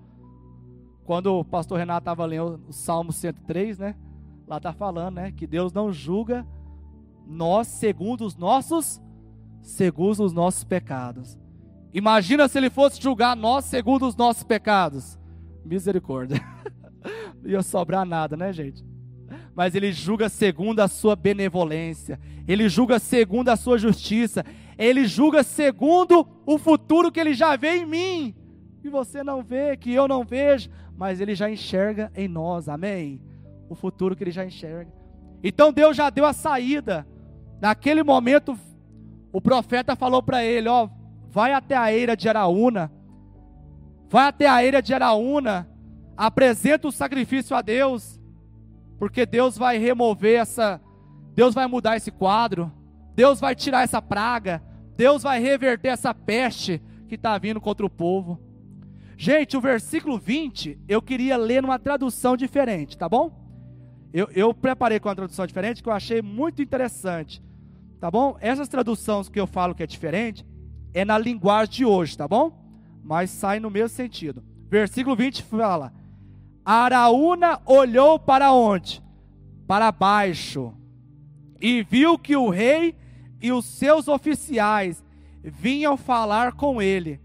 Quando 1.07 1.39
o 1.39 1.43
pastor 1.43 1.79
Renato 1.79 2.03
estava 2.03 2.27
lendo 2.27 2.61
o 2.69 2.73
Salmo 2.75 3.15
103, 3.15 3.79
né? 3.79 3.97
Lá 4.47 4.59
está 4.59 4.75
falando, 4.75 5.15
né? 5.15 5.33
Que 5.33 5.47
Deus 5.47 5.73
não 5.73 5.91
julga 5.91 6.47
nós 7.27 7.67
segundo 7.67 8.27
os 8.27 8.37
nossos 8.37 9.01
segundo 9.63 10.25
os 10.25 10.33
nossos 10.33 10.65
pecados. 10.65 11.39
Imagina 11.93 12.47
se 12.49 12.59
ele 12.59 12.71
fosse 12.71 13.03
julgar 13.03 13.37
nós 13.37 13.65
segundo 13.65 14.07
os 14.07 14.17
nossos 14.17 14.43
pecados. 14.43 15.19
Misericórdia. 15.65 16.41
Não 17.43 17.51
ia 17.51 17.63
sobrar 17.63 18.05
nada, 18.05 18.37
né, 18.37 18.53
gente? 18.53 18.85
Mas 19.55 19.75
ele 19.75 19.93
julga 19.93 20.29
segundo 20.29 20.81
a 20.81 20.89
sua 20.89 21.17
benevolência. 21.17 22.19
Ele 22.47 22.69
julga 22.69 22.99
segundo 22.99 23.49
a 23.49 23.57
sua 23.57 23.79
justiça. 23.79 24.45
Ele 24.79 25.07
julga 25.07 25.43
segundo 25.43 26.27
o 26.47 26.59
futuro 26.59 27.11
que 27.11 27.21
ele 27.21 27.35
já 27.35 27.57
vê 27.57 27.77
em 27.77 27.87
mim. 27.87 28.35
Que 28.81 28.89
você 28.89 29.23
não 29.23 29.43
vê, 29.43 29.77
que 29.77 29.93
eu 29.93 30.09
não 30.09 30.25
vejo, 30.25 30.71
mas 30.97 31.21
ele 31.21 31.35
já 31.35 31.51
enxerga 31.51 32.11
em 32.15 32.29
nós. 32.29 32.69
Amém? 32.69 33.21
O 33.69 33.75
futuro 33.75 34.17
que 34.17 34.25
ele 34.25 34.31
já 34.31 34.45
enxerga. 34.45 34.91
Então 35.43 35.73
Deus 35.73 35.97
já 35.97 36.09
deu 36.09 36.25
a 36.25 36.33
saída. 36.33 37.07
Naquele 37.61 38.03
momento 38.03 38.57
o 39.33 39.41
profeta 39.41 39.97
falou 39.97 40.23
para 40.23 40.45
ele: 40.45 40.69
Ó, 40.69 40.89
vai 41.29 41.53
até 41.53 41.77
a 41.77 41.93
eira 41.93 42.17
de 42.17 42.29
Araúna, 42.29 42.93
vai 44.09 44.29
até 44.29 44.49
a 44.49 44.65
eira 44.65 44.83
de 44.83 44.93
Araúna, 44.93 45.69
apresenta 46.17 46.89
o 46.89 46.93
sacrifício 46.93 47.57
a 47.57 47.63
Deus, 47.63 48.21
porque 48.99 49.25
Deus 49.25 49.57
vai 49.57 49.79
remover 49.79 50.41
essa, 50.41 50.81
Deus 51.35 51.55
vai 51.55 51.67
mudar 51.67 51.97
esse 51.97 52.11
quadro, 52.11 52.73
Deus 53.15 53.41
vai 53.41 53.55
tirar 53.55 53.83
essa 53.83 54.03
praga, 54.03 54.63
Deus 54.97 55.23
vai 55.23 55.41
reverter 55.41 55.89
essa 55.89 56.13
peste 56.13 56.83
que 57.09 57.15
está 57.15 57.39
vindo 57.39 57.61
contra 57.61 57.87
o 57.87 57.91
povo. 57.91 58.41
Gente, 59.17 59.57
o 59.57 59.61
versículo 59.61 60.19
20 60.19 60.79
eu 60.89 61.03
queria 61.03 61.37
ler 61.37 61.63
numa 61.63 61.79
tradução 61.79 62.37
diferente, 62.37 62.97
tá 62.97 63.09
bom? 63.09 63.39
Eu, 64.13 64.29
eu 64.33 64.53
preparei 64.53 64.99
com 64.99 65.09
uma 65.09 65.15
tradução 65.15 65.47
diferente 65.47 65.83
que 65.83 65.89
eu 65.89 65.93
achei 65.93 66.21
muito 66.21 66.61
interessante. 66.63 67.43
Tá 68.01 68.11
bom? 68.11 68.37
Essas 68.41 68.67
traduções 68.67 69.29
que 69.29 69.39
eu 69.39 69.47
falo 69.47 69.75
que 69.75 69.83
é 69.83 69.87
diferente 69.87 70.45
é 70.95 71.05
na 71.05 71.19
linguagem 71.19 71.75
de 71.75 71.85
hoje, 71.85 72.17
tá 72.17 72.27
bom? 72.27 72.51
Mas 73.05 73.31
sai 73.31 73.61
no 73.61 73.71
mesmo 73.71 73.91
sentido. 73.91 74.43
Versículo 74.71 75.15
20 75.15 75.43
fala: 75.43 75.93
Araúna 76.65 77.61
olhou 77.67 78.19
para 78.19 78.53
onde? 78.53 79.03
Para 79.67 79.93
baixo, 79.93 80.73
e 81.61 81.83
viu 81.83 82.19
que 82.19 82.35
o 82.35 82.49
rei 82.49 82.97
e 83.41 83.53
os 83.53 83.67
seus 83.67 84.09
oficiais 84.09 85.05
vinham 85.45 85.97
falar 85.97 86.53
com 86.53 86.81
ele. 86.81 87.21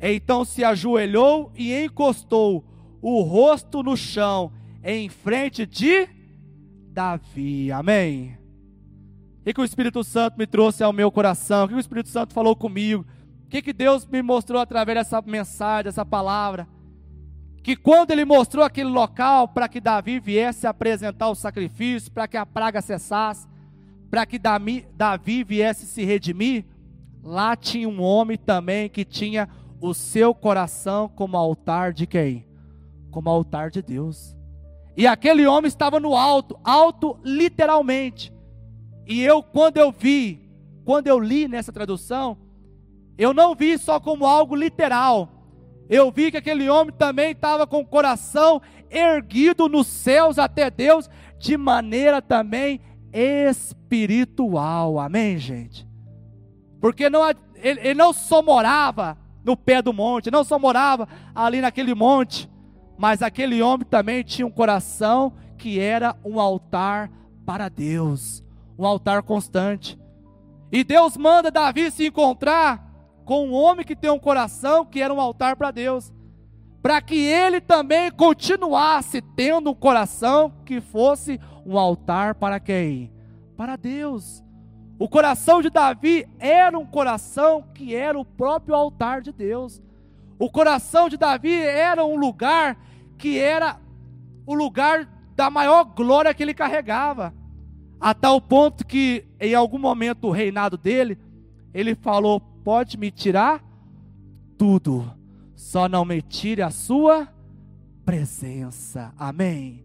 Então 0.00 0.44
se 0.44 0.64
ajoelhou 0.64 1.52
e 1.54 1.72
encostou 1.72 2.64
o 3.00 3.22
rosto 3.22 3.82
no 3.82 3.96
chão, 3.96 4.52
em 4.82 5.08
frente 5.08 5.64
de 5.64 6.08
Davi. 6.92 7.70
Amém. 7.70 8.36
O 9.46 9.54
que 9.54 9.60
o 9.60 9.64
Espírito 9.64 10.02
Santo 10.02 10.36
me 10.36 10.44
trouxe 10.44 10.82
ao 10.82 10.92
meu 10.92 11.08
coração? 11.12 11.64
O 11.64 11.68
que 11.68 11.74
o 11.74 11.78
Espírito 11.78 12.08
Santo 12.08 12.34
falou 12.34 12.56
comigo? 12.56 13.06
O 13.44 13.48
que, 13.48 13.62
que 13.62 13.72
Deus 13.72 14.04
me 14.04 14.20
mostrou 14.20 14.60
através 14.60 14.98
dessa 14.98 15.22
mensagem, 15.22 15.84
dessa 15.84 16.04
palavra? 16.04 16.66
Que 17.62 17.76
quando 17.76 18.10
Ele 18.10 18.24
mostrou 18.24 18.64
aquele 18.64 18.90
local 18.90 19.46
para 19.46 19.68
que 19.68 19.80
Davi 19.80 20.18
viesse 20.18 20.66
apresentar 20.66 21.28
o 21.28 21.36
sacrifício, 21.36 22.10
para 22.10 22.26
que 22.26 22.36
a 22.36 22.44
praga 22.44 22.82
cessasse, 22.82 23.46
para 24.10 24.26
que 24.26 24.36
Davi 24.36 25.44
viesse 25.44 25.86
se 25.86 26.04
redimir, 26.04 26.64
lá 27.22 27.54
tinha 27.54 27.88
um 27.88 28.02
homem 28.02 28.36
também 28.36 28.88
que 28.88 29.04
tinha 29.04 29.48
o 29.80 29.94
seu 29.94 30.34
coração 30.34 31.08
como 31.08 31.36
altar 31.36 31.92
de 31.92 32.04
quem? 32.04 32.44
Como 33.12 33.30
altar 33.30 33.70
de 33.70 33.80
Deus. 33.80 34.36
E 34.96 35.06
aquele 35.06 35.46
homem 35.46 35.68
estava 35.68 36.00
no 36.00 36.16
alto, 36.16 36.58
alto 36.64 37.16
literalmente. 37.22 38.34
E 39.06 39.22
eu, 39.22 39.42
quando 39.42 39.76
eu 39.76 39.92
vi, 39.92 40.40
quando 40.84 41.06
eu 41.06 41.18
li 41.18 41.46
nessa 41.46 41.72
tradução, 41.72 42.36
eu 43.16 43.32
não 43.32 43.54
vi 43.54 43.78
só 43.78 44.00
como 44.00 44.26
algo 44.26 44.54
literal. 44.54 45.28
Eu 45.88 46.10
vi 46.10 46.30
que 46.30 46.36
aquele 46.36 46.68
homem 46.68 46.92
também 46.92 47.30
estava 47.30 47.66
com 47.66 47.80
o 47.80 47.86
coração 47.86 48.60
erguido 48.90 49.68
nos 49.68 49.86
céus 49.86 50.38
até 50.38 50.70
Deus, 50.70 51.08
de 51.38 51.56
maneira 51.56 52.20
também 52.20 52.80
espiritual. 53.12 54.98
Amém, 54.98 55.38
gente? 55.38 55.86
Porque 56.80 57.08
não, 57.08 57.28
ele, 57.28 57.80
ele 57.80 57.94
não 57.94 58.12
só 58.12 58.42
morava 58.42 59.16
no 59.44 59.56
pé 59.56 59.80
do 59.80 59.92
monte, 59.92 60.30
não 60.30 60.42
só 60.42 60.58
morava 60.58 61.08
ali 61.34 61.60
naquele 61.60 61.94
monte, 61.94 62.50
mas 62.98 63.22
aquele 63.22 63.62
homem 63.62 63.86
também 63.86 64.22
tinha 64.24 64.46
um 64.46 64.50
coração 64.50 65.32
que 65.56 65.78
era 65.78 66.16
um 66.24 66.40
altar 66.40 67.10
para 67.44 67.68
Deus, 67.68 68.42
um 68.78 68.84
altar 68.86 69.22
constante. 69.22 69.98
E 70.70 70.82
Deus 70.84 71.16
manda 71.16 71.50
Davi 71.50 71.90
se 71.90 72.06
encontrar 72.06 72.84
com 73.24 73.48
um 73.48 73.52
homem 73.52 73.84
que 73.84 73.96
tem 73.96 74.10
um 74.10 74.18
coração 74.18 74.84
que 74.84 75.00
era 75.00 75.12
um 75.12 75.20
altar 75.20 75.56
para 75.56 75.70
Deus, 75.70 76.12
para 76.82 77.00
que 77.00 77.16
ele 77.16 77.60
também 77.60 78.10
continuasse 78.10 79.20
tendo 79.20 79.70
um 79.70 79.74
coração 79.74 80.52
que 80.64 80.80
fosse 80.80 81.40
um 81.64 81.76
altar 81.78 82.36
para 82.36 82.60
quem? 82.60 83.12
Para 83.56 83.76
Deus. 83.76 84.44
O 84.98 85.08
coração 85.08 85.60
de 85.60 85.68
Davi 85.68 86.26
era 86.38 86.78
um 86.78 86.86
coração 86.86 87.64
que 87.74 87.94
era 87.94 88.18
o 88.18 88.24
próprio 88.24 88.74
altar 88.74 89.20
de 89.20 89.32
Deus. 89.32 89.82
O 90.38 90.50
coração 90.50 91.08
de 91.08 91.16
Davi 91.16 91.52
era 91.52 92.04
um 92.04 92.16
lugar 92.16 92.78
que 93.18 93.38
era 93.38 93.78
o 94.46 94.54
lugar 94.54 95.08
da 95.34 95.50
maior 95.50 95.84
glória 95.84 96.32
que 96.32 96.42
ele 96.42 96.54
carregava. 96.54 97.34
A 98.00 98.14
tal 98.14 98.40
ponto 98.40 98.86
que, 98.86 99.24
em 99.40 99.54
algum 99.54 99.78
momento 99.78 100.22
do 100.22 100.30
reinado 100.30 100.76
dele, 100.76 101.18
ele 101.72 101.94
falou: 101.94 102.40
Pode 102.40 102.96
me 102.96 103.10
tirar 103.10 103.64
tudo, 104.58 105.12
só 105.54 105.88
não 105.88 106.04
me 106.04 106.20
tire 106.22 106.62
a 106.62 106.70
sua 106.70 107.28
presença. 108.04 109.12
Amém. 109.18 109.84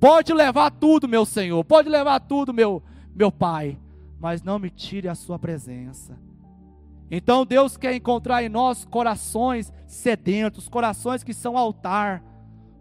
Pode 0.00 0.32
levar 0.32 0.70
tudo, 0.70 1.08
meu 1.08 1.24
Senhor, 1.24 1.64
pode 1.64 1.88
levar 1.88 2.20
tudo, 2.20 2.54
meu, 2.54 2.82
meu 3.14 3.32
Pai 3.32 3.78
mas 4.20 4.42
não 4.42 4.58
me 4.58 4.70
tire 4.70 5.08
a 5.08 5.14
sua 5.14 5.38
presença. 5.38 6.18
Então 7.10 7.46
Deus 7.46 7.76
quer 7.76 7.94
encontrar 7.94 8.42
em 8.42 8.48
nós 8.48 8.84
corações 8.84 9.72
sedentos, 9.86 10.68
corações 10.68 11.22
que 11.22 11.32
são 11.32 11.56
altar, 11.56 12.22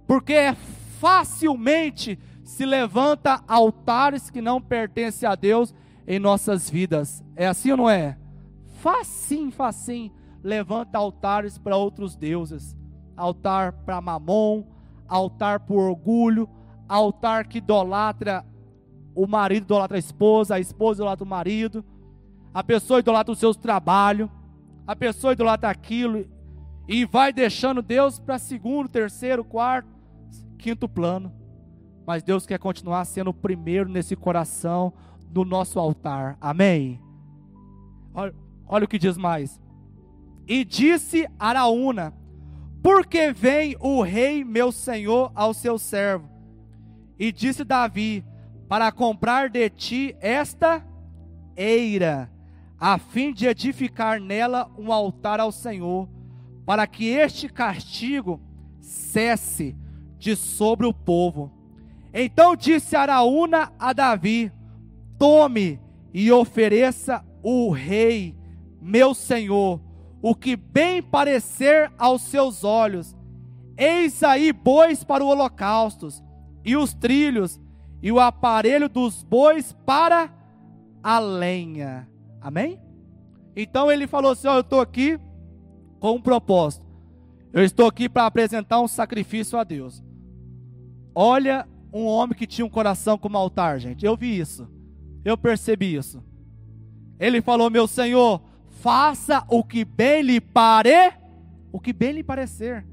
porque 0.05 0.33
é 0.33 0.55
facilmente 0.99 2.19
se 2.47 2.65
levanta 2.65 3.43
altares 3.45 4.29
que 4.29 4.41
não 4.41 4.61
pertencem 4.61 5.27
a 5.27 5.35
Deus 5.35 5.75
em 6.07 6.17
nossas 6.17 6.69
vidas. 6.69 7.21
É 7.35 7.45
assim 7.45 7.71
ou 7.71 7.77
não 7.77 7.89
é? 7.89 8.17
Facinho, 8.79 9.51
facinho, 9.51 10.13
levanta 10.41 10.97
altares 10.97 11.57
para 11.57 11.75
outros 11.75 12.15
deuses. 12.15 12.73
Altar 13.17 13.73
para 13.73 13.99
mamon, 13.99 14.63
altar 15.09 15.59
por 15.59 15.89
orgulho, 15.89 16.49
altar 16.87 17.47
que 17.47 17.57
idolatra 17.57 18.45
o 19.13 19.27
marido 19.27 19.65
idolatra 19.65 19.97
a 19.97 19.99
esposa, 19.99 20.55
a 20.55 20.59
esposa 20.59 21.01
idolatra 21.01 21.25
o 21.25 21.27
marido, 21.27 21.83
a 22.53 22.63
pessoa 22.63 23.01
idolatra 23.01 23.33
os 23.33 23.39
seus 23.39 23.57
trabalhos, 23.57 24.29
a 24.87 24.95
pessoa 24.95 25.33
idolatra 25.33 25.69
aquilo, 25.69 26.25
e 26.87 27.03
vai 27.03 27.33
deixando 27.33 27.81
Deus 27.81 28.19
para 28.19 28.39
segundo, 28.39 28.87
terceiro, 28.87 29.43
quarto, 29.43 29.89
quinto 30.57 30.87
plano. 30.87 31.46
Mas 32.07 32.23
Deus 32.23 32.47
quer 32.47 32.57
continuar 32.57 33.05
sendo 33.05 33.29
o 33.31 33.33
primeiro 33.33 33.89
nesse 33.89 34.15
coração, 34.15 34.93
no 35.31 35.43
nosso 35.43 35.77
altar. 35.77 36.37
Amém? 36.41 36.99
Olha, 38.13 38.33
olha 38.65 38.85
o 38.85 38.87
que 38.87 38.97
diz 38.97 39.17
mais. 39.17 39.59
E 40.47 40.63
disse 40.63 41.27
Araúna: 41.37 42.13
Por 42.81 43.05
que 43.05 43.31
vem 43.33 43.75
o 43.79 44.01
rei 44.01 44.45
meu 44.45 44.71
senhor 44.71 45.31
ao 45.35 45.53
seu 45.53 45.77
servo? 45.77 46.29
E 47.19 47.31
disse 47.31 47.65
Davi: 47.65 48.23
para 48.67 48.91
comprar 48.91 49.49
de 49.49 49.69
ti 49.69 50.15
esta 50.19 50.85
eira, 51.55 52.29
a 52.77 52.97
fim 52.97 53.33
de 53.33 53.47
edificar 53.47 54.19
nela 54.19 54.69
um 54.77 54.91
altar 54.91 55.39
ao 55.39 55.51
Senhor, 55.51 56.09
para 56.65 56.85
que 56.85 57.07
este 57.07 57.47
castigo 57.47 58.41
cesse 58.79 59.75
de 60.17 60.35
sobre 60.35 60.85
o 60.85 60.93
povo. 60.93 61.56
Então 62.19 62.55
disse 62.55 62.95
Araúna 62.95 63.71
a 63.77 63.93
Davi: 63.93 64.51
Tome 65.19 65.79
e 66.11 66.31
ofereça 66.31 67.23
o 67.43 67.69
rei, 67.69 68.35
meu 68.81 69.13
senhor, 69.13 69.79
o 70.19 70.33
que 70.33 70.55
bem 70.55 70.99
parecer 70.99 71.91
aos 71.95 72.23
seus 72.23 72.63
olhos. 72.63 73.15
Eis 73.77 74.23
aí 74.23 74.51
bois 74.51 75.03
para 75.03 75.23
o 75.23 75.27
holocausto, 75.27 76.07
e 76.65 76.75
os 76.75 76.91
trilhos, 76.91 77.61
e 78.01 78.11
o 78.11 78.19
aparelho 78.19 78.89
dos 78.89 79.21
bois 79.21 79.71
para 79.85 80.33
a 81.03 81.19
lenha. 81.19 82.09
Amém? 82.41 82.81
Então 83.55 83.91
ele 83.91 84.07
falou 84.07 84.31
assim: 84.31 84.47
eu 84.47 84.61
estou 84.61 84.81
aqui 84.81 85.19
com 85.99 86.13
um 86.13 86.21
propósito. 86.21 86.87
Eu 87.53 87.63
estou 87.63 87.85
aqui 87.85 88.09
para 88.09 88.25
apresentar 88.25 88.81
um 88.81 88.87
sacrifício 88.87 89.59
a 89.59 89.63
Deus. 89.63 90.03
Olha 91.13 91.67
um 91.91 92.05
homem 92.05 92.37
que 92.37 92.47
tinha 92.47 92.65
um 92.65 92.69
coração 92.69 93.17
como 93.17 93.37
altar, 93.37 93.79
gente. 93.79 94.05
Eu 94.05 94.15
vi 94.15 94.37
isso. 94.37 94.67
Eu 95.23 95.37
percebi 95.37 95.95
isso. 95.95 96.23
Ele 97.19 97.41
falou: 97.41 97.69
Meu 97.69 97.87
Senhor, 97.87 98.41
faça 98.81 99.43
o 99.49 99.63
que 99.63 99.83
bem 99.83 100.21
lhe 100.21 100.39
pare, 100.39 101.13
o 101.71 101.79
que 101.79 101.91
bem 101.91 102.11
lhe 102.11 102.23
parecer. 102.23 102.85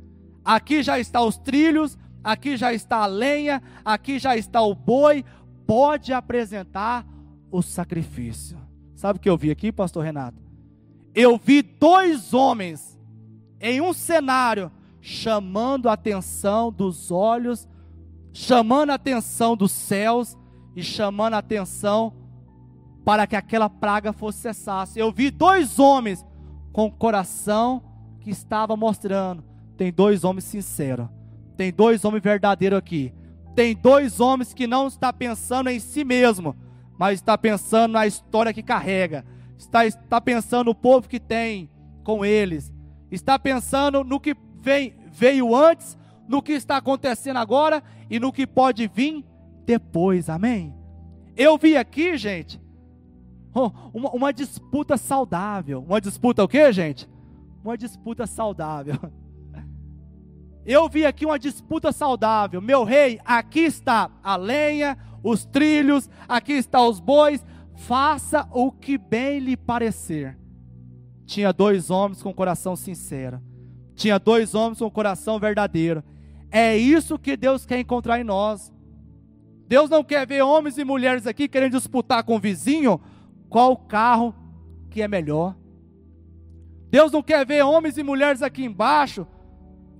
Aqui 0.44 0.82
já 0.82 0.98
está 0.98 1.22
os 1.22 1.36
trilhos, 1.36 1.98
aqui 2.22 2.56
já 2.56 2.72
está 2.72 2.98
a 2.98 3.06
lenha, 3.06 3.62
aqui 3.84 4.18
já 4.18 4.36
está 4.36 4.60
o 4.62 4.74
boi, 4.74 5.24
pode 5.66 6.12
apresentar 6.12 7.06
o 7.50 7.62
sacrifício. 7.62 8.58
Sabe 8.94 9.18
o 9.18 9.20
que 9.20 9.28
eu 9.28 9.36
vi 9.36 9.50
aqui, 9.50 9.70
pastor 9.70 10.04
Renato? 10.04 10.42
Eu 11.14 11.38
vi 11.38 11.62
dois 11.62 12.34
homens 12.34 12.98
em 13.60 13.80
um 13.80 13.92
cenário 13.92 14.70
chamando 15.00 15.88
a 15.88 15.92
atenção 15.92 16.72
dos 16.72 17.10
olhos, 17.10 17.68
chamando 18.34 18.90
a 18.90 18.94
atenção 18.94 19.56
dos 19.56 19.72
céus 19.72 20.36
e 20.76 20.82
chamando 20.82 21.32
a 21.34 21.38
atenção 21.38 22.12
para 23.02 23.26
que 23.26 23.36
aquela 23.36 23.70
praga 23.70 24.12
fosse 24.12 24.40
cessasse. 24.40 24.98
Eu 24.98 25.10
vi 25.10 25.30
dois 25.30 25.78
homens 25.78 26.22
com 26.70 26.86
o 26.86 26.92
coração 26.92 27.82
que 28.20 28.28
estava 28.28 28.76
mostrando, 28.76 29.42
tem 29.78 29.90
dois 29.90 30.24
homens 30.24 30.44
sinceros 30.44 31.08
tem 31.56 31.72
dois 31.72 32.04
homens 32.04 32.22
verdadeiros 32.22 32.78
aqui. 32.78 33.12
Tem 33.54 33.74
dois 33.74 34.20
homens 34.20 34.52
que 34.52 34.66
não 34.66 34.88
está 34.88 35.12
pensando 35.12 35.70
em 35.70 35.78
si 35.78 36.04
mesmo, 36.04 36.56
mas 36.98 37.20
está 37.20 37.38
pensando 37.38 37.92
na 37.92 38.06
história 38.06 38.52
que 38.52 38.62
carrega. 38.62 39.24
Está, 39.56 39.86
está 39.86 40.20
pensando 40.20 40.66
no 40.66 40.74
povo 40.74 41.08
que 41.08 41.20
tem 41.20 41.70
com 42.02 42.24
eles. 42.24 42.72
Está 43.10 43.38
pensando 43.38 44.02
no 44.02 44.18
que 44.18 44.36
vem, 44.60 44.96
veio 45.12 45.54
antes, 45.54 45.96
no 46.28 46.42
que 46.42 46.52
está 46.52 46.76
acontecendo 46.76 47.36
agora 47.38 47.82
e 48.10 48.18
no 48.18 48.32
que 48.32 48.46
pode 48.46 48.86
vir 48.88 49.24
depois. 49.64 50.28
Amém? 50.28 50.74
Eu 51.36 51.58
vi 51.58 51.76
aqui, 51.76 52.16
gente, 52.16 52.60
uma, 53.92 54.10
uma 54.10 54.32
disputa 54.32 54.96
saudável. 54.96 55.82
Uma 55.82 56.00
disputa 56.00 56.42
o 56.42 56.48
que, 56.48 56.72
gente? 56.72 57.08
Uma 57.62 57.76
disputa 57.76 58.26
saudável. 58.26 58.98
Eu 60.66 60.88
vi 60.88 61.04
aqui 61.04 61.26
uma 61.26 61.38
disputa 61.38 61.92
saudável. 61.92 62.60
Meu 62.60 62.84
rei, 62.84 63.20
aqui 63.22 63.60
está 63.60 64.10
a 64.22 64.34
lenha, 64.34 64.96
os 65.22 65.44
trilhos, 65.44 66.08
aqui 66.26 66.54
está 66.54 66.82
os 66.82 66.98
bois. 66.98 67.44
Faça 67.76 68.48
o 68.50 68.72
que 68.72 68.96
bem 68.96 69.40
lhe 69.40 69.56
parecer. 69.56 70.38
Tinha 71.26 71.52
dois 71.52 71.90
homens 71.90 72.22
com 72.22 72.32
coração 72.32 72.76
sincero. 72.76 73.42
Tinha 73.94 74.18
dois 74.18 74.54
homens 74.54 74.78
com 74.78 74.90
coração 74.90 75.38
verdadeiro. 75.38 76.02
É 76.56 76.76
isso 76.76 77.18
que 77.18 77.36
Deus 77.36 77.66
quer 77.66 77.80
encontrar 77.80 78.20
em 78.20 78.22
nós. 78.22 78.72
Deus 79.66 79.90
não 79.90 80.04
quer 80.04 80.24
ver 80.24 80.42
homens 80.42 80.78
e 80.78 80.84
mulheres 80.84 81.26
aqui 81.26 81.48
querendo 81.48 81.72
disputar 81.72 82.22
com 82.22 82.36
o 82.36 82.38
vizinho 82.38 83.00
qual 83.48 83.76
carro 83.76 84.32
que 84.88 85.02
é 85.02 85.08
melhor. 85.08 85.56
Deus 86.92 87.10
não 87.10 87.24
quer 87.24 87.44
ver 87.44 87.64
homens 87.64 87.98
e 87.98 88.04
mulheres 88.04 88.40
aqui 88.40 88.64
embaixo 88.64 89.26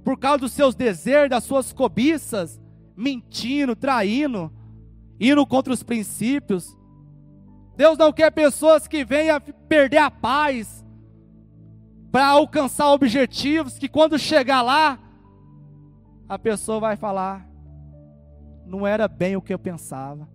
por 0.05 0.17
causa 0.17 0.39
dos 0.39 0.53
seus 0.53 0.77
desejos, 0.77 1.31
das 1.31 1.43
suas 1.43 1.73
cobiças, 1.73 2.61
mentindo, 2.97 3.75
traindo, 3.75 4.53
indo 5.19 5.45
contra 5.45 5.73
os 5.73 5.83
princípios. 5.83 6.79
Deus 7.77 7.99
não 7.99 8.13
quer 8.13 8.31
pessoas 8.31 8.87
que 8.87 9.05
venham 9.05 9.41
perder 9.69 9.99
a 9.99 10.09
paz 10.09 10.85
para 12.13 12.29
alcançar 12.29 12.93
objetivos 12.93 13.77
que 13.77 13.89
quando 13.89 14.17
chegar 14.21 14.63
lá, 14.63 15.01
a 16.35 16.39
pessoa 16.39 16.81
vai 16.81 16.97
falar: 16.97 17.49
não 18.67 18.87
era 18.87 19.09
bem 19.09 19.37
o 19.37 19.43
que 19.43 19.53
eu 19.53 19.59
pensava, 19.59 20.29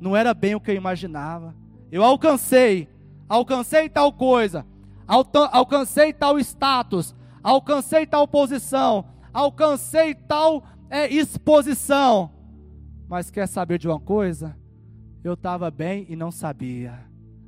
não 0.00 0.16
era 0.16 0.32
bem 0.34 0.54
o 0.54 0.60
que 0.60 0.70
eu 0.70 0.74
imaginava. 0.74 1.54
Eu 1.90 2.02
alcancei, 2.02 2.88
alcancei 3.28 3.88
tal 3.88 4.12
coisa, 4.12 4.66
alcancei 5.06 6.12
tal 6.12 6.38
status, 6.38 7.14
alcancei 7.42 8.06
tal 8.06 8.26
posição, 8.26 9.06
alcancei 9.32 10.14
tal 10.14 10.64
é, 10.90 11.12
exposição. 11.12 12.30
Mas 13.08 13.30
quer 13.30 13.46
saber 13.46 13.78
de 13.78 13.86
uma 13.86 14.00
coisa? 14.00 14.56
eu 15.24 15.32
estava 15.32 15.70
bem 15.70 16.04
e 16.08 16.14
não 16.14 16.30
sabia. 16.30 17.00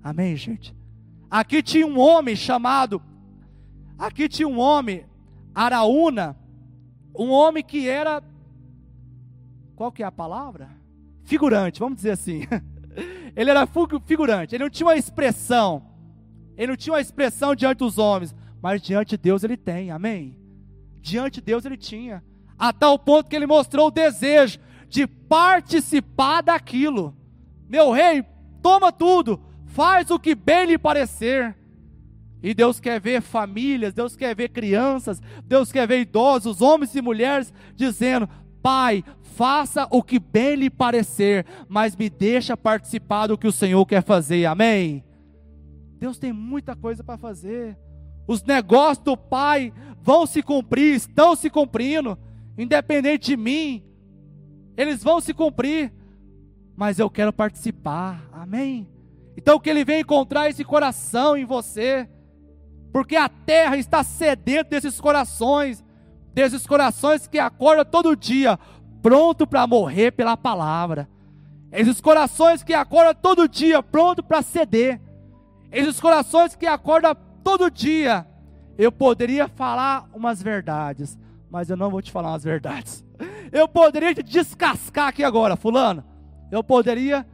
Amém, 0.03 0.35
gente? 0.35 0.75
Aqui 1.31 1.63
tinha 1.63 1.87
um 1.87 1.99
homem 1.99 2.35
chamado, 2.35 3.03
aqui 3.99 4.29
tinha 4.29 4.49
um 4.49 4.59
homem, 4.59 5.05
Araúna, 5.55 6.37
um 7.19 7.31
homem 7.31 7.63
que 7.63 7.89
era, 7.89 8.23
qual 9.75 9.91
que 9.91 10.03
é 10.03 10.07
a 10.07 10.13
palavra? 10.13 10.69
Figurante, 11.25 11.81
vamos 11.81 11.97
dizer 11.97 12.13
assim. 12.13 12.43
Ele 13.35 13.51
era 13.51 13.69
figurante, 14.07 14.55
ele 14.55 14.65
não 14.65 14.71
tinha 14.71 14.87
uma 14.87 14.97
expressão, 14.97 15.83
ele 16.57 16.69
não 16.69 16.77
tinha 16.77 16.95
uma 16.95 17.01
expressão 17.03 17.55
diante 17.55 17.81
dos 17.81 17.99
homens, 17.99 18.35
mas 18.63 18.81
diante 18.81 19.11
de 19.11 19.19
Deus 19.19 19.45
ele 19.45 19.59
tem, 19.59 19.91
amém? 19.91 20.39
Diante 21.03 21.35
de 21.35 21.43
Deus 21.43 21.67
ele 21.67 21.77
tinha, 21.77 22.25
a 22.59 22.73
tal 22.73 22.99
ponto 22.99 23.29
que 23.29 23.37
ele 23.37 23.47
mostrou 23.47 23.89
o 23.89 23.91
desejo 23.91 24.59
de 24.89 25.07
participar 25.07 26.43
daquilo. 26.43 27.15
Meu 27.69 27.93
rei, 27.93 28.25
toma 28.63 28.91
tudo, 28.91 29.39
faz 29.67 30.11
o 30.11 30.19
que 30.19 30.35
bem 30.35 30.65
lhe 30.65 30.79
parecer. 30.79 31.55
E 32.43 32.55
Deus 32.55 32.79
quer 32.79 33.01
ver 33.01 33.21
famílias, 33.23 33.95
Deus 33.95 34.15
quer 34.17 34.35
ver 34.35 34.51
crianças, 34.51 35.21
Deus 35.45 35.73
quer 35.73 35.87
ver 35.87 36.01
idosos, 36.01 36.61
homens 36.61 36.95
e 36.95 37.03
mulheres 37.03 37.53
dizendo: 37.75 38.29
Pai, 38.63 39.03
faça 39.23 39.87
o 39.91 40.03
que 40.03 40.19
bem 40.19 40.55
lhe 40.55 40.71
parecer, 40.71 41.47
mas 41.69 41.97
me 41.97 42.09
deixa 42.09 42.57
participar 42.57 43.27
do 43.29 43.39
que 43.39 43.47
o 43.47 43.53
Senhor 43.53 43.85
quer 43.87 44.03
fazer. 44.03 44.45
Amém. 44.47 45.05
Deus 45.99 46.19
tem 46.19 46.33
muita 46.33 46.77
coisa 46.77 47.03
para 47.03 47.19
fazer. 47.19 47.77
Os 48.27 48.43
negócios 48.43 49.05
do 49.05 49.17
Pai 49.17 49.73
vão 50.03 50.27
se 50.27 50.43
cumprir, 50.43 50.95
estão 50.95 51.35
se 51.35 51.49
cumprindo, 51.49 52.19
independente 52.59 53.27
de 53.27 53.37
mim. 53.37 53.83
Eles 54.77 55.03
vão 55.03 55.21
se 55.21 55.33
cumprir, 55.33 55.93
mas 56.77 56.99
eu 56.99 57.09
quero 57.09 57.33
participar. 57.33 58.29
Amém. 58.33 58.89
Então 59.37 59.61
que 59.61 59.71
ele 59.71 59.85
venha 59.85 60.01
encontrar 60.01 60.49
esse 60.49 60.65
coração 60.65 61.37
em 61.37 61.45
você, 61.45 62.09
porque 62.97 63.15
a 63.15 63.29
terra 63.29 63.77
está 63.77 64.03
sedenta 64.03 64.71
desses 64.71 64.99
corações, 64.99 65.85
desses 66.33 66.67
corações 66.67 67.27
que 67.27 67.39
acordam 67.39 67.85
todo 67.85 68.17
dia, 68.17 68.59
pronto 69.03 69.47
para 69.47 69.67
morrer 69.67 70.13
pela 70.13 70.35
palavra. 70.35 71.07
Esses 71.71 72.01
corações 72.01 72.63
que 72.63 72.73
acordam 72.73 73.15
todo 73.15 73.47
dia, 73.47 73.83
pronto 73.83 74.23
para 74.23 74.41
ceder. 74.41 74.99
Esses 75.71 76.01
corações 76.01 76.57
que 76.57 76.65
acordam 76.65 77.15
todo 77.45 77.71
dia. 77.71 78.27
Eu 78.79 78.91
poderia 78.91 79.47
falar 79.47 80.09
umas 80.15 80.43
verdades, 80.43 81.19
mas 81.51 81.69
eu 81.69 81.77
não 81.77 81.91
vou 81.91 82.01
te 82.01 82.11
falar 82.11 82.31
umas 82.31 82.45
verdades. 82.45 83.05
Eu 83.53 83.69
poderia 83.69 84.15
te 84.15 84.23
descascar 84.23 85.09
aqui 85.09 85.23
agora, 85.23 85.55
fulano. 85.55 86.03
Eu 86.51 86.65
poderia 86.65 87.27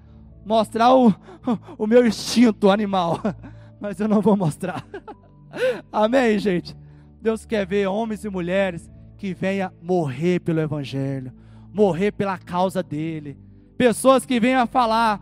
mostrar 0.44 0.92
o, 0.92 1.14
o 1.78 1.86
meu 1.86 2.04
instinto 2.04 2.68
animal, 2.68 3.20
mas 3.80 4.00
eu 4.00 4.08
não 4.08 4.20
vou 4.20 4.36
mostrar. 4.36 4.84
Amém, 5.92 6.38
gente? 6.38 6.76
Deus 7.20 7.44
quer 7.44 7.66
ver 7.66 7.86
homens 7.86 8.24
e 8.24 8.28
mulheres 8.28 8.90
que 9.16 9.32
venham 9.32 9.70
morrer 9.80 10.40
pelo 10.40 10.60
Evangelho, 10.60 11.32
morrer 11.72 12.12
pela 12.12 12.38
causa 12.38 12.82
dele. 12.82 13.38
Pessoas 13.76 14.26
que 14.26 14.40
venham 14.40 14.66
falar: 14.66 15.20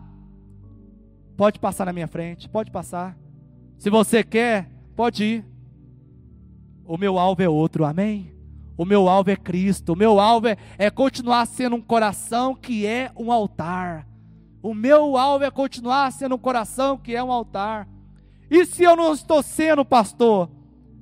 pode 1.37 1.59
passar 1.59 1.87
na 1.87 1.93
minha 1.93 2.09
frente, 2.09 2.49
pode 2.49 2.71
passar. 2.71 3.19
Se 3.79 3.91
você 3.91 4.23
quer, 4.23 4.71
pode 4.97 5.25
ir. 5.25 5.45
O 6.85 6.97
meu 6.97 7.19
alvo 7.19 7.43
é 7.43 7.49
outro, 7.49 7.85
amém? 7.85 8.35
O 8.77 8.85
meu 8.85 9.09
alvo 9.09 9.31
é 9.31 9.37
Cristo, 9.37 9.93
o 9.93 9.97
meu 9.97 10.19
alvo 10.19 10.49
é, 10.49 10.57
é 10.79 10.91
continuar 10.91 11.47
sendo 11.47 11.77
um 11.77 11.83
coração 11.83 12.55
que 12.55 12.87
é 12.87 13.13
um 13.17 13.31
altar 13.31 14.11
o 14.63 14.75
meu 14.75 15.17
alvo 15.17 15.45
é 15.45 15.51
continuar 15.51 16.13
sendo 16.13 16.35
um 16.35 16.39
coração 16.39 16.99
que 16.99 17.17
é 17.17 17.23
um 17.23 17.33
altar. 17.33 17.89
E 18.51 18.67
se 18.67 18.83
eu 18.83 18.97
não 18.97 19.13
estou 19.15 19.43
sendo 19.43 19.85
pastor? 19.85 20.51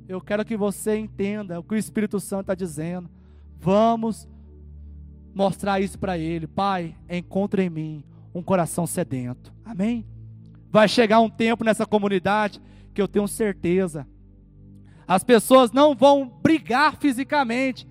Eu 0.06 0.20
quero 0.20 0.44
que 0.44 0.56
você 0.56 0.96
entenda 0.96 1.58
o 1.58 1.62
que 1.62 1.74
o 1.74 1.78
Espírito 1.78 2.20
Santo 2.20 2.42
está 2.42 2.54
dizendo. 2.54 3.08
Vamos 3.58 4.28
mostrar 5.34 5.80
isso 5.80 5.98
para 5.98 6.18
ele. 6.18 6.46
Pai, 6.46 6.94
encontre 7.08 7.62
em 7.62 7.70
mim 7.70 8.04
um 8.34 8.42
coração 8.42 8.86
sedento. 8.86 9.52
Amém? 9.64 10.06
Vai 10.70 10.88
chegar 10.88 11.20
um 11.20 11.30
tempo 11.30 11.64
nessa 11.64 11.86
comunidade 11.86 12.60
que 12.92 13.00
eu 13.00 13.08
tenho 13.08 13.26
certeza. 13.26 14.06
As 15.06 15.24
pessoas 15.24 15.72
não 15.72 15.94
vão 15.94 16.26
brigar 16.42 16.96
fisicamente, 16.96 17.88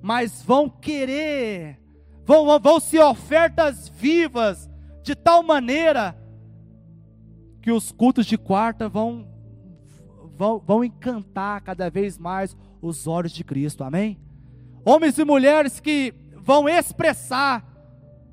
mas 0.00 0.42
vão 0.42 0.68
querer, 0.68 1.80
vão, 2.24 2.46
vão, 2.46 2.60
vão 2.60 2.80
ser 2.80 3.00
ofertas 3.00 3.88
vivas 3.88 4.70
de 5.02 5.16
tal 5.16 5.42
maneira 5.42 6.16
que 7.60 7.70
os 7.70 7.92
cultos 7.92 8.26
de 8.26 8.38
quarta 8.38 8.88
vão, 8.88 9.26
vão, 10.36 10.58
vão 10.58 10.84
encantar 10.84 11.60
cada 11.60 11.90
vez 11.90 12.18
mais 12.18 12.56
os 12.80 13.06
olhos 13.06 13.32
de 13.32 13.44
Cristo, 13.44 13.84
amém? 13.84 14.18
Homens 14.84 15.18
e 15.18 15.24
mulheres 15.24 15.78
que 15.78 16.14
vão 16.36 16.68
expressar, 16.68 17.64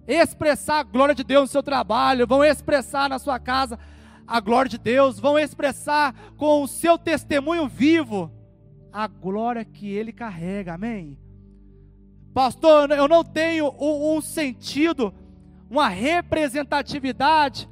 expressar 0.07 0.79
a 0.79 0.83
glória 0.83 1.13
de 1.13 1.23
Deus 1.23 1.43
no 1.43 1.47
seu 1.47 1.63
trabalho, 1.63 2.25
vão 2.25 2.43
expressar 2.43 3.09
na 3.09 3.19
sua 3.19 3.37
casa 3.37 3.77
a 4.25 4.39
glória 4.39 4.69
de 4.69 4.77
Deus, 4.77 5.19
vão 5.19 5.37
expressar 5.37 6.13
com 6.37 6.63
o 6.63 6.67
seu 6.67 6.97
testemunho 6.97 7.67
vivo 7.67 8.31
a 8.91 9.07
glória 9.07 9.63
que 9.63 9.89
ele 9.89 10.11
carrega, 10.11 10.73
amém? 10.73 11.17
Pastor, 12.33 12.91
eu 12.91 13.07
não 13.07 13.23
tenho 13.23 13.73
um, 13.79 14.15
um 14.15 14.21
sentido 14.21 15.13
uma 15.69 15.89
representatividade 15.89 17.69